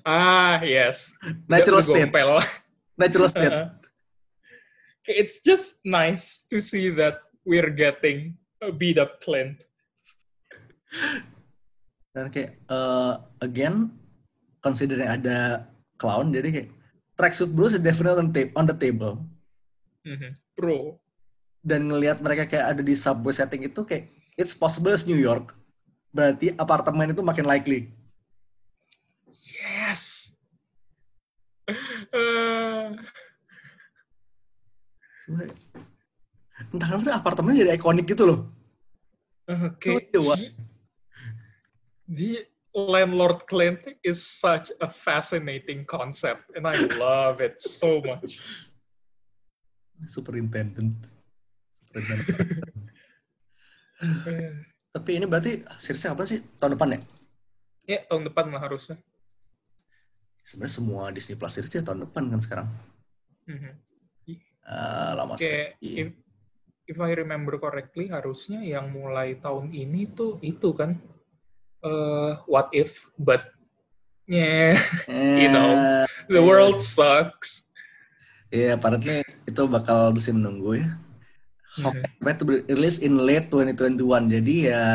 ah, 0.05 0.61
yes. 0.61 1.15
Natural 1.49 1.81
state, 1.81 2.13
gompel. 2.13 2.43
natural 3.01 3.29
state. 3.31 3.53
Okay, 5.05 5.21
it's 5.21 5.45
just 5.45 5.77
nice 5.85 6.49
to 6.49 6.65
see 6.65 6.89
that 6.89 7.29
we're 7.45 7.69
getting 7.69 8.41
a 8.65 8.73
beat 8.73 8.97
up 8.97 9.21
Clint. 9.21 9.61
Dan 12.17 12.33
kayak 12.33 12.57
uh, 12.73 13.21
again 13.45 13.93
considering 14.65 15.05
ada 15.05 15.69
clown 16.01 16.33
jadi 16.33 16.49
kayak 16.49 16.69
tracksuit 17.21 17.53
blues 17.53 17.77
is 17.77 17.85
definitely 17.85 18.49
on 18.57 18.65
the 18.65 18.73
table. 18.73 19.21
Mhm. 20.05 20.31
Bro, 20.55 21.01
dan 21.65 21.89
ngelihat 21.89 22.21
mereka 22.21 22.45
kayak 22.45 22.77
ada 22.77 22.83
di 22.85 22.93
subway 22.93 23.33
setting 23.33 23.65
itu 23.65 23.81
kayak 23.89 24.13
it's 24.37 24.53
possible 24.53 24.93
as 24.93 25.09
New 25.09 25.17
York. 25.17 25.57
Berarti 26.13 26.53
apartemen 26.61 27.11
itu 27.11 27.25
makin 27.25 27.49
likely. 27.49 27.89
yes. 29.35 30.31
Uh, 32.13 32.93
Sebenarnya, 35.25 35.57
Entah 36.71 36.89
kenapa 36.93 37.17
apartemen 37.19 37.57
jadi 37.57 37.75
ikonik 37.75 38.07
gitu 38.13 38.29
loh. 38.29 38.41
okay. 39.49 40.05
Oh? 40.21 40.37
The 42.05 42.45
landlord 42.77 43.49
Clint 43.49 43.81
is 44.05 44.21
such 44.21 44.69
a 44.85 44.87
fascinating 44.87 45.89
concept, 45.89 46.53
and 46.53 46.69
I 46.69 46.77
love 47.01 47.41
it 47.41 47.59
so 47.59 48.05
much. 48.05 48.39
Superintendent. 50.03 50.99
Superintendent. 51.87 52.39
Eh, 54.27 54.53
Tapi 54.91 55.11
ini 55.19 55.27
berarti 55.27 55.63
seriesnya 55.79 56.15
apa 56.15 56.27
sih? 56.27 56.43
Tahun 56.59 56.75
depan 56.75 56.99
ya? 56.99 57.01
Ya, 57.87 57.99
tahun 58.11 58.27
depan 58.27 58.51
lah 58.51 58.63
harusnya. 58.63 58.99
Sebenarnya 60.45 60.75
semua 60.77 61.03
Disney 61.15 61.39
Plus 61.39 61.55
seriesnya 61.57 61.87
tahun 61.87 62.05
depan 62.11 62.29
kan 62.29 62.41
sekarang. 62.43 62.69
Mhm. 63.49 63.73
Ah, 64.65 65.13
lama 65.13 65.37
Kayak 65.37 65.77
sekali. 65.77 66.01
if, 66.01 66.09
if 66.89 66.97
I 67.01 67.13
remember 67.13 67.61
correctly, 67.61 68.09
harusnya 68.09 68.65
yang 68.65 68.89
mulai 68.93 69.37
tahun 69.37 69.73
ini 69.73 70.09
tuh 70.09 70.41
itu 70.41 70.73
kan 70.73 70.97
eh 71.85 72.33
what 72.49 72.73
if, 72.73 73.05
but 73.21 73.53
yeah, 74.25 74.73
you 75.37 75.53
know, 75.53 75.77
the 76.33 76.41
Eh, 76.41 76.45
world 76.45 76.81
sucks. 76.81 77.69
Iya, 78.55 78.79
apparently 78.79 79.27
itu 79.51 79.63
bakal 79.67 80.15
mesti 80.15 80.31
menunggu 80.31 80.79
ya. 80.79 80.87
Mhm. 81.75 81.83
Hawkeye 82.23 82.35
itu 82.39 82.45
rilis 82.71 82.97
in 83.03 83.19
late 83.19 83.51
2021. 83.51 84.31
Jadi 84.31 84.71
ya 84.71 84.87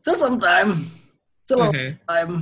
still 0.00 0.16
some 0.16 0.40
time. 0.40 0.88
Still 1.44 1.60
a 1.60 1.68
long 1.68 1.76
Mhm. 1.76 1.92
time. 2.08 2.32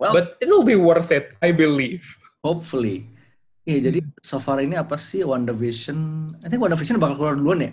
Well, 0.00 0.16
But 0.16 0.40
it'll 0.40 0.64
be 0.64 0.74
worth 0.74 1.12
it, 1.12 1.36
I 1.38 1.52
believe. 1.52 2.08
hopefully. 2.40 3.04
Iya, 3.64 3.92
jadi 3.92 4.00
so 4.20 4.40
far 4.40 4.60
ini 4.60 4.76
apa 4.76 4.96
sih 4.96 5.24
WandaVision? 5.24 6.28
I 6.40 6.48
think 6.48 6.60
WandaVision 6.60 6.96
bakal 6.96 7.16
keluar 7.16 7.36
duluan 7.36 7.60
ya? 7.64 7.72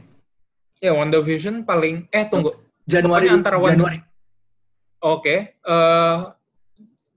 Ya, 0.80 0.92
WandaVision 0.92 1.64
paling 1.64 2.08
eh 2.12 2.28
tunggu. 2.28 2.52
Januari. 2.84 3.28
Pokoknya 3.28 3.40
antara 3.40 3.58
Wanda- 3.60 3.76
Januari. 3.80 4.00
Oke. 5.02 5.36
eh 5.56 6.18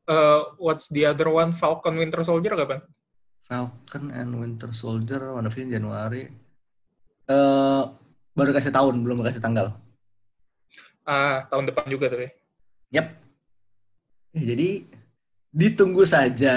eh, 0.04 0.40
what's 0.58 0.86
the 0.90 1.02
other 1.02 1.26
one? 1.26 1.50
Falcon 1.52 1.98
Winter 1.98 2.22
Soldier 2.22 2.54
kapan? 2.54 2.82
Falcon 3.44 4.08
and 4.10 4.32
Winter 4.40 4.72
Soldier, 4.72 5.36
WandaVision 5.36 5.76
Januari. 5.76 6.24
Eh 7.28 7.82
baru 8.34 8.50
kasih 8.56 8.72
tahun, 8.72 9.04
belum 9.04 9.20
kasih 9.20 9.40
tanggal. 9.40 9.76
Ah, 11.04 11.44
tahun 11.52 11.68
depan 11.68 11.84
juga 11.92 12.08
tuh 12.08 12.24
ya. 12.24 12.30
Yap. 13.00 13.06
Eh, 14.32 14.44
jadi 14.44 14.68
ditunggu 15.52 16.02
saja. 16.08 16.56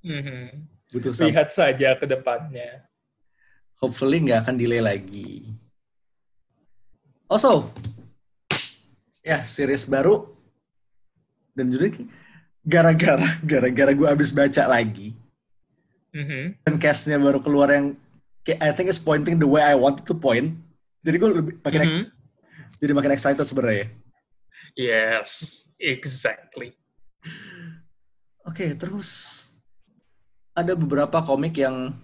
Mhm. 0.00 0.66
Butuh. 0.90 1.12
Lihat 1.12 1.52
saja 1.52 1.94
ke 1.94 2.08
depannya. 2.08 2.88
Hopefully 3.78 4.24
nggak 4.24 4.48
akan 4.48 4.56
delay 4.56 4.80
lagi. 4.80 5.52
Also, 7.30 7.70
ya 9.20 9.44
series 9.46 9.86
baru 9.86 10.26
dan 11.54 11.70
juga 11.70 11.94
gara-gara 12.64 13.28
gara-gara 13.50 13.92
gue 13.94 14.08
abis 14.08 14.34
baca 14.34 14.64
lagi 14.66 15.19
Mhm. 16.10 16.58
dan 16.66 16.74
castnya 16.76 17.16
baru 17.16 17.38
keluar 17.38 17.70
yang 17.70 17.94
kayak 18.42 18.58
I 18.60 18.70
think 18.74 18.90
is 18.90 18.98
pointing 18.98 19.38
the 19.38 19.46
way 19.46 19.62
I 19.62 19.74
wanted 19.74 20.02
to 20.04 20.14
point. 20.14 20.58
Jadi 21.00 21.16
gue 21.16 21.28
lebih 21.30 21.54
makin 21.62 21.80
Mhm. 21.80 22.02
jadi 22.78 22.92
makin 22.92 23.12
excited 23.14 23.44
sebenarnya. 23.44 23.88
Yes, 24.74 25.62
exactly. 25.76 26.74
Oke, 28.42 28.74
terus 28.74 29.46
ada 30.50 30.74
beberapa 30.74 31.22
komik 31.22 31.54
yang 31.56 31.94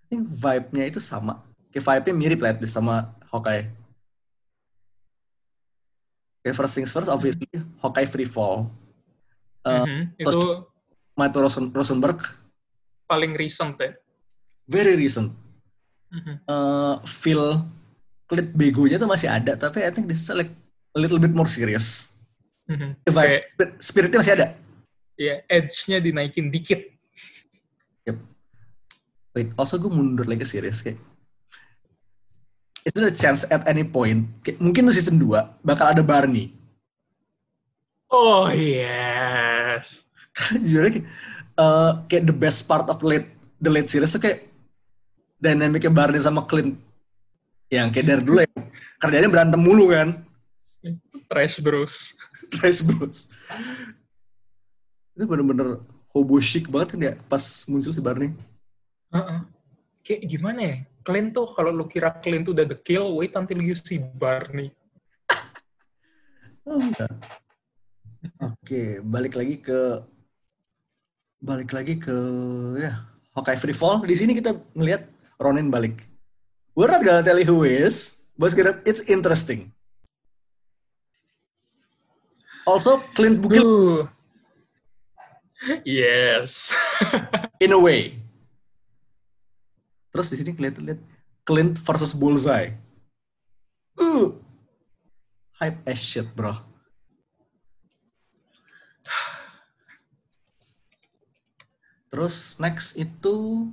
I 0.00 0.04
think 0.08 0.30
vibe-nya 0.30 0.86
itu 0.86 1.02
sama. 1.02 1.42
Kayak 1.68 1.84
vibe-nya 1.84 2.14
mirip 2.14 2.38
lah 2.38 2.54
least 2.56 2.72
sama 2.72 3.10
Hawkeye. 3.26 3.66
Kayak 6.40 6.56
first 6.56 6.74
things 6.78 6.94
first, 6.94 7.10
obviously, 7.10 7.50
Hawkeye 7.82 8.06
Free 8.06 8.28
Fall. 8.28 8.70
Uh, 9.66 9.82
Mhm. 9.82 10.02
Itu 10.14 10.70
Matthew 11.18 11.42
Rosen- 11.42 11.72
Rosenberg, 11.74 12.22
paling 13.06 13.32
recent 13.34 13.78
ya. 13.78 13.94
very 14.66 14.98
recent. 14.98 15.30
Uh, 16.46 16.98
feel 17.06 17.62
Clint 18.26 18.50
begonya 18.52 18.98
tuh 18.98 19.06
masih 19.06 19.30
ada, 19.30 19.54
tapi 19.54 19.86
I 19.86 19.90
think 19.94 20.10
this 20.10 20.26
is 20.26 20.30
like 20.34 20.50
a 20.92 20.98
little 20.98 21.18
bit 21.18 21.30
more 21.30 21.46
serious. 21.46 22.18
Mhm. 22.66 22.98
Vibe, 23.06 23.14
Kayak, 23.14 23.42
spir- 23.54 23.76
spiritnya 23.78 24.18
masih 24.18 24.34
ada. 24.34 24.46
ya, 25.14 25.38
edge-nya 25.46 26.02
dinaikin 26.02 26.50
dikit. 26.50 26.82
Wait, 29.36 29.52
also 29.60 29.76
gue 29.76 29.92
mundur 29.92 30.24
lagi 30.24 30.40
ke 30.40 30.48
series 30.48 30.80
kayak 30.80 30.96
is 32.88 32.92
there 32.96 33.04
a 33.04 33.12
chance 33.12 33.44
at 33.52 33.60
any 33.68 33.84
point 33.84 34.24
kayak, 34.40 34.56
mungkin 34.56 34.88
tuh 34.88 34.96
season 34.96 35.20
2 35.20 35.28
bakal 35.60 35.92
ada 35.92 36.00
Barney 36.00 36.56
Oh 38.08 38.48
yes. 38.48 40.08
Jujur 40.64 40.88
aja, 40.88 41.04
eh, 41.56 41.92
kayak 42.08 42.24
the 42.28 42.36
best 42.36 42.64
part 42.68 42.86
of 42.88 43.00
late 43.00 43.28
the 43.60 43.70
late 43.72 43.88
series 43.88 44.12
tuh 44.12 44.20
kayak 44.20 44.48
dynamicnya 45.40 45.92
Barney 45.92 46.20
sama 46.20 46.44
Clint 46.44 46.76
yang 47.72 47.90
kayak 47.90 48.06
dari 48.06 48.22
dulu 48.22 48.38
ya 48.44 48.50
kerjanya 49.02 49.28
berantem 49.28 49.60
mulu 49.60 49.90
kan 49.92 50.22
Trash 51.26 51.58
Bros. 51.58 52.14
Trash 52.52 52.80
Bros 52.86 53.32
itu 55.16 55.24
bener-bener 55.24 55.80
hobo 56.12 56.38
chic 56.38 56.68
banget 56.68 56.88
kan 56.94 57.00
ya 57.00 57.12
pas 57.26 57.42
muncul 57.66 57.92
si 57.92 58.00
Barney 58.04 58.30
Heeh. 59.14 59.40
Kayak 60.02 60.22
gimana 60.30 60.60
ya? 60.62 60.76
Clint 61.06 61.30
tuh 61.34 61.46
kalau 61.54 61.70
lu 61.70 61.86
kira 61.86 62.10
Clint 62.18 62.46
tuh 62.46 62.54
udah 62.54 62.66
the 62.66 62.78
kill, 62.78 63.14
wait 63.18 63.34
until 63.38 63.62
you 63.62 63.78
see 63.78 64.02
Barney. 64.02 64.74
Oh. 66.66 66.82
Oke, 68.50 68.98
balik 69.06 69.38
lagi 69.38 69.62
ke 69.62 70.02
balik 71.46 71.70
lagi 71.70 71.94
ke 71.94 72.16
ya 72.74 73.06
Hawkeye 73.38 73.60
Free 73.62 73.76
Fall. 73.76 74.02
Di 74.02 74.18
sini 74.18 74.34
kita 74.34 74.58
ngelihat 74.74 75.06
Ronin 75.38 75.70
balik. 75.70 76.02
We're 76.74 76.90
not 76.90 77.06
gonna 77.06 77.22
tell 77.22 77.38
you 77.38 77.46
who 77.46 77.62
is, 77.62 78.26
but 78.34 78.52
it's 78.82 79.06
interesting. 79.06 79.70
Also, 82.66 82.98
Clint 83.14 83.38
Bukil. 83.38 84.10
Yes. 85.86 86.74
in 87.64 87.70
a 87.72 87.78
way. 87.78 88.18
Terus 90.10 90.26
di 90.28 90.36
sini 90.42 90.50
kelihatan 90.52 90.82
lihat 90.82 91.00
Clint 91.46 91.78
versus 91.78 92.10
Bullseye. 92.10 92.74
Uh, 93.96 94.34
hype 95.62 95.78
as 95.86 96.02
shit, 96.02 96.26
bro. 96.34 96.58
Terus 102.06 102.54
next 102.56 102.94
itu 102.94 103.66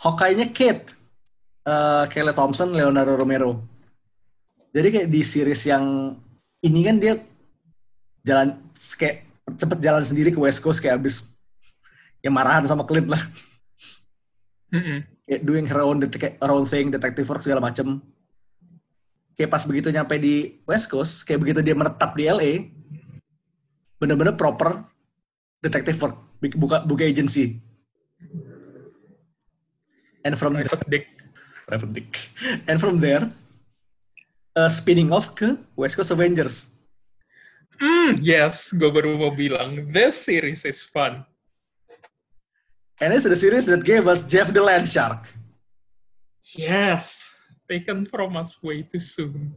Hawkeye-nya 0.00 0.52
Kate. 0.52 0.92
Eh 1.66 2.04
Kelly 2.14 2.30
Thompson, 2.30 2.70
Leonardo 2.70 3.18
Romero. 3.18 3.58
Jadi 4.70 4.88
kayak 4.92 5.08
di 5.10 5.20
series 5.24 5.66
yang 5.66 6.14
ini 6.62 6.80
kan 6.84 6.96
dia 7.00 7.18
jalan 8.22 8.60
kayak 8.98 9.24
cepet 9.56 9.78
jalan 9.80 10.04
sendiri 10.04 10.30
ke 10.34 10.38
West 10.38 10.60
Coast 10.60 10.82
kayak 10.82 11.00
abis 11.00 11.38
ya 12.20 12.30
marahan 12.30 12.66
sama 12.66 12.84
Clint 12.84 13.08
lah. 13.08 13.22
Kayak 15.26 15.42
doing 15.42 15.66
her 15.66 15.82
own, 15.82 15.98
her 16.02 16.52
own 16.52 16.66
thing, 16.68 16.92
detective 16.92 17.26
work 17.26 17.42
segala 17.42 17.58
macem. 17.58 17.98
Kayak 19.34 19.50
pas 19.52 19.64
begitu 19.66 19.90
nyampe 19.90 20.16
di 20.22 20.60
West 20.68 20.86
Coast, 20.86 21.26
kayak 21.26 21.42
begitu 21.42 21.60
dia 21.66 21.74
menetap 21.74 22.14
di 22.14 22.24
LA, 22.30 22.52
bener-bener 23.98 24.36
proper 24.36 24.80
detective 25.60 25.98
work, 25.98 26.16
buka 26.54 26.86
buka 26.86 27.02
agency. 27.02 27.58
And 30.22 30.34
from 30.38 30.54
there, 30.54 30.66
Private 30.66 30.90
Dick. 30.90 31.06
private 31.66 31.92
dick. 31.92 32.12
And 32.66 32.78
from 32.78 32.98
there, 32.98 33.30
uh, 34.54 34.68
spinning 34.68 35.10
off 35.12 35.34
ke 35.34 35.54
West 35.74 35.94
Coast 35.96 36.10
Avengers. 36.10 36.74
Mm, 37.78 38.18
yes, 38.22 38.72
gue 38.72 38.88
baru 38.88 39.14
mau 39.14 39.30
bilang, 39.30 39.92
this 39.92 40.16
series 40.16 40.64
is 40.64 40.82
fun. 40.82 41.22
And 42.98 43.12
it's 43.12 43.28
the 43.28 43.36
series 43.36 43.66
that 43.68 43.84
gave 43.84 44.08
us 44.08 44.24
Jeff 44.24 44.48
the 44.50 44.62
Land 44.64 44.88
Shark. 44.88 45.28
Yes, 46.56 47.28
taken 47.68 48.06
from 48.08 48.34
us 48.34 48.56
way 48.64 48.80
too 48.82 49.02
soon. 49.02 49.52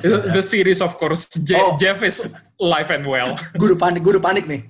The, 0.00 0.32
the 0.32 0.40
series, 0.40 0.80
of 0.80 0.96
course, 0.96 1.28
Je- 1.28 1.52
Oh. 1.58 1.76
Jeff 1.76 2.00
is 2.00 2.24
alive 2.56 2.88
and 2.88 3.04
well. 3.04 3.36
Gue 3.58 3.74
udah 3.76 3.80
panik, 3.82 4.00
gue 4.00 4.16
udah 4.16 4.24
panik 4.24 4.48
nih. 4.48 4.64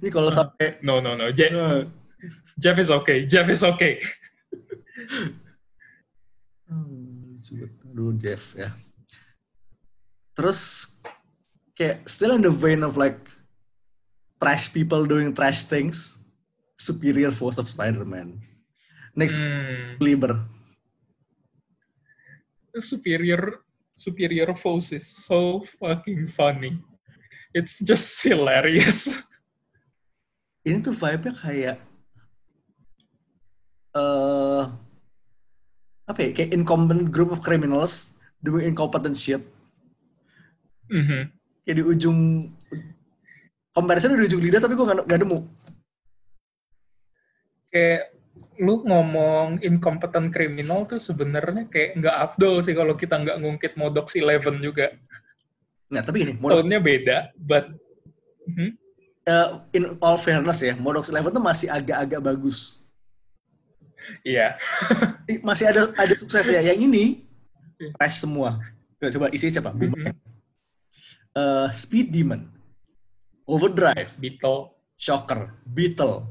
Ini 0.00 0.08
kalau 0.08 0.32
sampai 0.32 0.80
No, 0.80 1.00
no, 1.00 1.16
no. 1.16 1.28
Je- 1.30 1.52
uh, 1.52 1.84
Jeff 2.56 2.78
is 2.80 2.88
okay. 2.88 3.28
Jeff 3.28 3.48
is 3.52 3.60
okay. 3.60 4.00
Hmm. 6.68 7.36
Aduh, 7.92 8.16
Jeff 8.16 8.56
ya. 8.56 8.72
Terus 10.34 10.88
kayak 11.76 12.08
still 12.08 12.32
in 12.34 12.42
the 12.42 12.50
vein 12.50 12.80
of 12.82 12.96
like 12.96 13.20
trash 14.40 14.72
people 14.72 15.04
doing 15.04 15.30
trash 15.36 15.68
things, 15.68 16.18
superior 16.80 17.30
force 17.30 17.60
of 17.60 17.68
Spider-Man. 17.68 18.40
Next, 19.14 19.38
Hmm. 19.38 19.94
Superior 22.74 23.62
superior 23.94 24.50
foes 24.58 24.90
is 24.90 25.06
so 25.06 25.62
fucking 25.78 26.26
funny. 26.34 26.74
It's 27.54 27.78
just 27.78 28.18
hilarious. 28.26 29.06
Ini 30.64 30.80
tuh 30.80 30.96
vibe-nya 30.96 31.32
kayak 31.36 31.76
eh 33.94 34.62
apa 36.04 36.18
ya? 36.20 36.30
Kayak 36.32 36.50
incompetent 36.56 37.08
group 37.12 37.30
of 37.32 37.44
criminals 37.44 38.16
doing 38.40 38.72
incompetent 38.72 39.16
shit. 39.16 39.44
Mhm. 40.88 41.32
Kayak 41.64 41.76
di 41.80 41.84
ujung 41.84 42.18
comparison 43.76 44.16
di 44.16 44.28
ujung 44.28 44.40
lidah 44.40 44.60
tapi 44.60 44.76
gue 44.76 44.84
gak, 44.88 45.04
gak 45.04 45.20
nemu. 45.20 45.38
Kayak 47.72 48.14
lu 48.62 48.86
ngomong 48.86 49.58
incompetent 49.66 50.30
criminal 50.30 50.86
tuh 50.86 51.02
sebenarnya 51.02 51.66
kayak 51.66 51.98
nggak 51.98 52.16
afdol 52.30 52.62
sih 52.62 52.70
kalau 52.70 52.94
kita 52.94 53.18
nggak 53.18 53.42
ngungkit 53.42 53.74
Modox 53.74 54.14
Eleven 54.14 54.62
juga. 54.62 54.94
Nah, 55.90 56.00
tapi 56.06 56.22
gini, 56.22 56.34
Modox, 56.38 56.62
Tone-nya 56.62 56.80
beda, 56.80 57.18
but 57.34 57.66
Mhm. 58.46 58.76
Eh, 59.24 59.48
in 59.72 59.96
all 60.00 60.16
fairness 60.16 60.60
ya, 60.60 60.74
Modox 60.76 61.08
Eleven 61.08 61.32
tuh 61.32 61.42
masih 61.42 61.68
agak-agak 61.68 62.20
bagus. 62.20 62.80
Iya. 64.20 64.60
Ih, 65.32 65.40
Masih 65.40 65.64
ada 65.72 65.88
ada 65.96 66.14
sukses 66.14 66.44
ya. 66.44 66.60
Yang 66.60 66.78
ini 66.84 67.04
trash 67.96 68.20
semua. 68.20 68.60
Coba, 69.00 69.08
coba 69.10 69.26
isi 69.32 69.48
siapa? 69.48 69.72
Mhm. 69.72 70.12
Eh, 71.34 71.68
Speed 71.72 72.12
Demon, 72.12 72.46
Overdrive, 73.48 74.12
Beetle. 74.20 74.70
Shocker, 74.94 75.50
Beetle. 75.66 76.22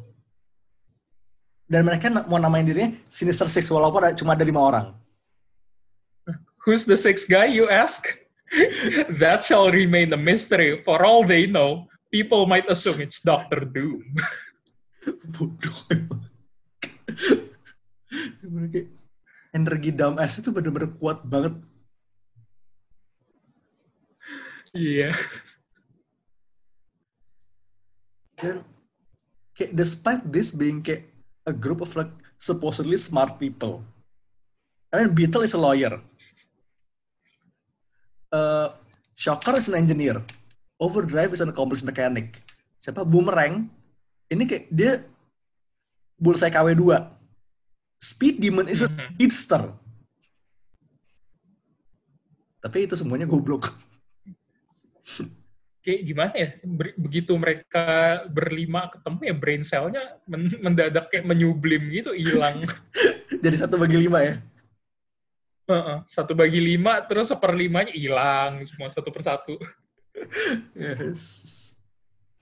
Dan 1.68 1.84
mereka 1.84 2.08
mau 2.32 2.40
namain 2.40 2.64
dirinya 2.64 2.96
Sinister 3.12 3.52
Six 3.52 3.68
walaupun 3.68 4.00
ada- 4.00 4.16
cuma 4.16 4.40
ada 4.40 4.48
lima 4.48 4.64
orang. 4.64 4.88
Who's 6.64 6.88
the 6.88 6.96
sixth 6.96 7.28
guy, 7.28 7.52
you 7.52 7.68
ask? 7.68 8.08
that 9.20 9.44
shall 9.44 9.68
remain 9.68 10.16
a 10.16 10.20
mystery. 10.20 10.80
For 10.88 11.04
all 11.04 11.28
they 11.28 11.44
know, 11.44 11.92
people 12.14 12.46
might 12.46 12.70
assume 12.70 13.02
it's 13.02 13.26
Doctor 13.26 13.66
Doom. 13.66 14.06
Bodoh. 15.34 15.74
Kayak 18.70 18.94
energi 19.50 19.90
dumbass 19.90 20.38
itu 20.38 20.54
bener-bener 20.54 20.94
kuat 21.02 21.26
banget. 21.26 21.58
Iya. 24.78 25.18
Dan 28.38 28.62
kayak 29.58 29.74
despite 29.74 30.22
this 30.30 30.54
being 30.54 30.86
kayak 30.86 31.10
a 31.50 31.54
group 31.54 31.82
of 31.82 31.90
like 31.98 32.14
supposedly 32.38 33.02
smart 33.02 33.42
people. 33.42 33.82
I 34.94 35.02
mean, 35.02 35.18
Beetle 35.18 35.42
is 35.42 35.58
a 35.58 35.62
lawyer. 35.62 35.98
Uh, 38.30 38.78
Shocker 39.18 39.58
is 39.58 39.66
an 39.70 39.78
engineer. 39.78 40.22
Overdrive 40.78 41.32
is 41.32 41.42
an 41.42 41.50
accomplished 41.50 41.86
mechanic. 41.86 42.42
Siapa? 42.76 43.06
Boomerang. 43.06 43.70
Ini 44.28 44.44
kayak 44.44 44.66
dia 44.68 44.92
bullseye 46.16 46.50
KW2. 46.50 46.84
Speed 47.98 48.36
Demon 48.38 48.68
is 48.68 48.84
a 48.84 48.90
Mhm. 48.90 49.16
speedster. 49.16 49.64
Tapi 52.60 52.88
itu 52.88 52.96
semuanya 52.96 53.28
goblok. 53.28 53.72
kayak 55.84 56.00
gimana 56.08 56.32
ya 56.32 56.50
begitu 56.96 57.36
mereka 57.36 57.84
berlima 58.32 58.88
ketemu 58.88 59.20
ya 59.20 59.36
brain 59.36 59.64
cell-nya 59.68 60.16
men- 60.24 60.56
mendadak 60.64 61.12
kayak 61.12 61.28
menyublim 61.28 61.92
gitu 61.92 62.16
hilang 62.16 62.64
Jadi 63.44 63.56
satu 63.60 63.76
bagi 63.76 64.00
lima 64.00 64.24
ya. 64.24 64.40
Heeh, 65.68 65.98
satu 66.08 66.32
bagi 66.32 66.64
lima 66.64 67.04
terus 67.04 67.36
seperlimanya 67.36 67.92
hilang 67.92 68.64
semua 68.64 68.88
satu 68.96 69.12
persatu 69.12 69.60
Yes. 70.76 71.22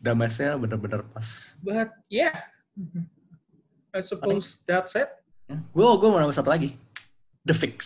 Damasnya 0.01 0.57
bener-bener 0.57 1.05
pas. 1.13 1.53
but 1.61 1.93
yeah 2.09 2.33
I 3.93 4.01
suppose 4.01 4.57
that's 4.65 4.97
it 4.97 5.09
Gue 5.75 5.83
gue 5.99 6.07
mau 6.07 6.15
nambah 6.15 6.31
satu 6.35 6.47
lagi. 6.47 6.79
The 7.43 7.51
Fix. 7.51 7.79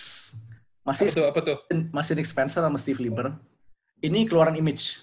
apa 0.86 0.94
Masih 0.94 1.08
tuh 1.10 1.26
apa 1.26 1.40
tuh 1.42 1.58
masih 1.90 2.14
Nick 2.14 2.30
Spencer 2.30 2.62
sama 2.62 2.78
Steve 2.78 3.02
Lieber. 3.02 3.34
Ini 4.06 4.30
keluaran 4.30 4.54
image. 4.54 5.02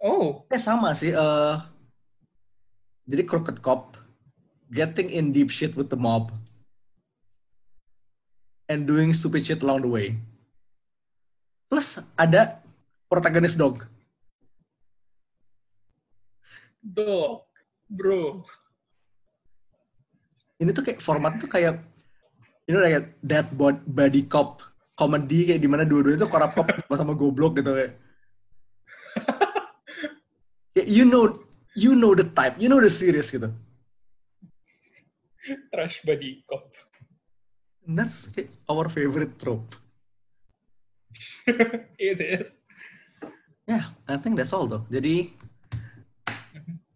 oh 0.00 0.46
Eh 0.48 0.56
sama 0.62 0.94
sih. 0.96 1.12
eh 1.12 1.56
jadi 3.08 3.24
crooked 3.24 3.60
cop 3.64 3.96
getting 4.72 5.08
in 5.12 5.32
deep 5.32 5.48
shit 5.48 5.72
with 5.76 5.88
the 5.88 5.96
mob 5.96 6.28
and 8.68 8.84
doing 8.84 9.12
stupid 9.16 9.40
shit 9.44 9.60
along 9.60 9.84
the 9.84 9.90
way. 9.90 10.16
Plus 11.68 12.00
ada 12.16 12.64
protagonis 13.08 13.56
dog. 13.56 13.82
Dog, 16.84 17.48
bro. 17.88 18.44
Ini 20.60 20.70
tuh 20.70 20.84
kayak 20.84 21.00
format 21.02 21.40
tuh 21.40 21.48
kayak 21.50 21.80
ini 22.68 22.74
udah 22.76 22.90
kayak 22.92 23.06
dead 23.24 23.46
bod- 23.56 23.86
body 23.88 24.28
cop 24.28 24.60
comedy 24.98 25.48
kayak 25.48 25.62
di 25.62 25.70
mana 25.70 25.86
dua-duanya 25.88 26.26
tuh 26.26 26.30
korap 26.30 26.52
cop 26.52 26.68
sama-sama 26.84 27.16
goblok 27.16 27.58
gitu 27.58 27.72
kayak. 27.74 27.92
Kayak 30.76 30.88
you 30.94 31.02
know 31.08 31.32
you 31.74 31.98
know 31.98 32.14
the 32.14 32.22
type, 32.22 32.54
you 32.60 32.70
know 32.70 32.78
the 32.78 32.92
series 32.92 33.30
gitu. 33.34 33.50
Trash 35.72 36.04
body 36.04 36.44
cop. 36.46 36.70
And 37.86 37.98
that's 37.98 38.28
kayak 38.30 38.52
our 38.68 38.86
favorite 38.92 39.40
trope. 39.40 39.74
It 41.98 42.20
is. 42.20 42.52
Yeah, 43.68 43.92
I 44.08 44.16
think 44.16 44.40
that's 44.40 44.56
all 44.56 44.64
though. 44.64 44.88
Jadi 44.88 45.28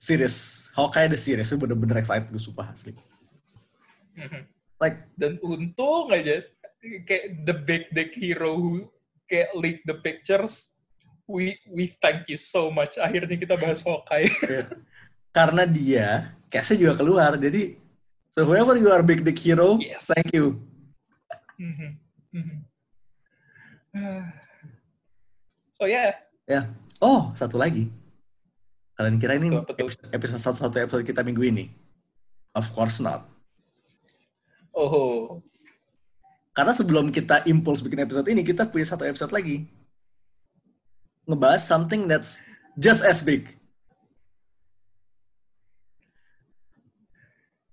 series, 0.01 0.73
Hawkeye 0.73 1.13
the 1.13 1.21
series 1.21 1.53
itu 1.53 1.61
bener-bener 1.61 2.01
excited 2.01 2.33
gue 2.33 2.41
sumpah 2.41 2.73
asli. 2.73 2.97
Like 4.81 5.05
Dan 5.21 5.37
untung 5.45 6.09
aja 6.11 6.41
kayak 7.07 7.45
the 7.45 7.55
big 7.55 7.93
dick 7.93 8.17
hero 8.17 8.57
who 8.57 8.89
kayak 9.29 9.53
leak 9.53 9.85
the 9.85 10.01
pictures. 10.01 10.73
We 11.29 11.61
we 11.69 11.93
thank 12.01 12.27
you 12.33 12.41
so 12.41 12.73
much. 12.73 12.97
Akhirnya 12.97 13.37
kita 13.37 13.55
bahas 13.61 13.85
Hawkeye. 13.85 14.33
ya, 14.57 14.65
karena 15.31 15.63
dia 15.69 16.09
case-nya 16.49 16.89
juga 16.89 16.95
keluar. 17.05 17.37
Jadi 17.37 17.77
so 18.33 18.49
whoever 18.49 18.81
you 18.81 18.89
are 18.89 19.05
big 19.05 19.23
dick 19.23 19.37
hero, 19.39 19.77
Yes. 19.77 20.09
thank 20.09 20.33
you. 20.33 20.57
Mhm. 21.61 22.01
Mhm. 22.33 22.57
Ah. 23.93 24.25
so 25.77 25.85
yeah, 25.85 26.17
Ya. 26.47 26.71
Oh, 26.99 27.31
satu 27.39 27.59
lagi. 27.59 27.91
Kalian 28.99 29.19
kira 29.19 29.39
ini 29.39 29.51
tuh? 29.51 29.65
episode, 30.13 30.39
satu-satu 30.39 30.77
episode 30.79 31.05
kita 31.07 31.23
minggu 31.23 31.43
ini? 31.43 31.65
Of 32.53 32.71
course 32.77 33.01
not. 33.01 33.25
oh 34.77 35.41
Karena 36.53 36.77
sebelum 36.77 37.09
kita 37.09 37.49
impuls 37.49 37.81
bikin 37.81 38.05
episode 38.05 38.29
ini, 38.29 38.45
kita 38.45 38.69
punya 38.69 38.85
satu 38.85 39.09
episode 39.09 39.33
lagi. 39.33 39.65
Ngebahas 41.25 41.65
something 41.65 42.05
that's 42.05 42.45
just 42.77 43.01
as 43.01 43.25
big. 43.25 43.49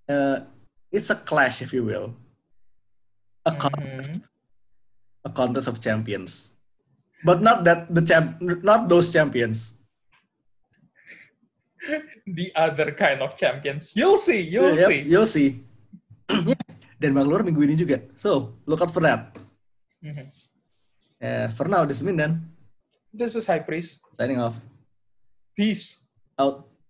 Uh, 0.08 0.48
it's 0.90 1.12
a 1.12 1.18
clash, 1.20 1.62
if 1.62 1.76
you 1.76 1.84
will. 1.84 2.16
A 3.44 3.52
contest. 3.52 4.24
A 5.28 5.30
contest 5.30 5.68
of 5.68 5.84
champions. 5.84 6.56
But 7.24 7.44
not 7.44 7.68
that 7.68 7.92
the 7.92 8.02
champ, 8.02 8.40
not 8.40 8.88
those 8.88 9.12
champions. 9.12 9.76
the 12.30 12.54
other 12.56 12.92
kind 12.94 13.22
of 13.26 13.34
champions. 13.34 13.96
You'll 13.96 14.22
see, 14.22 14.40
you'll 14.42 14.78
see. 14.78 15.02
You'll 15.02 15.26
see. 15.26 15.50
Dan 17.02 17.16
keluar 17.18 17.42
minggu 17.42 17.64
ini 17.66 17.74
juga. 17.80 18.04
So, 18.14 18.54
look 18.70 18.84
out 18.84 18.94
for 18.94 19.02
that. 19.02 19.34
Mhm. 20.04 20.30
Uh, 21.20 21.48
for 21.58 21.66
now, 21.66 21.84
this 21.84 22.00
is 22.00 22.06
Mindan. 22.06 22.44
This 23.12 23.34
is 23.34 23.50
High 23.50 23.64
Priest. 23.66 24.00
Signing 24.14 24.38
off. 24.38 24.56
Peace. 25.58 25.98
Out. 26.38 26.69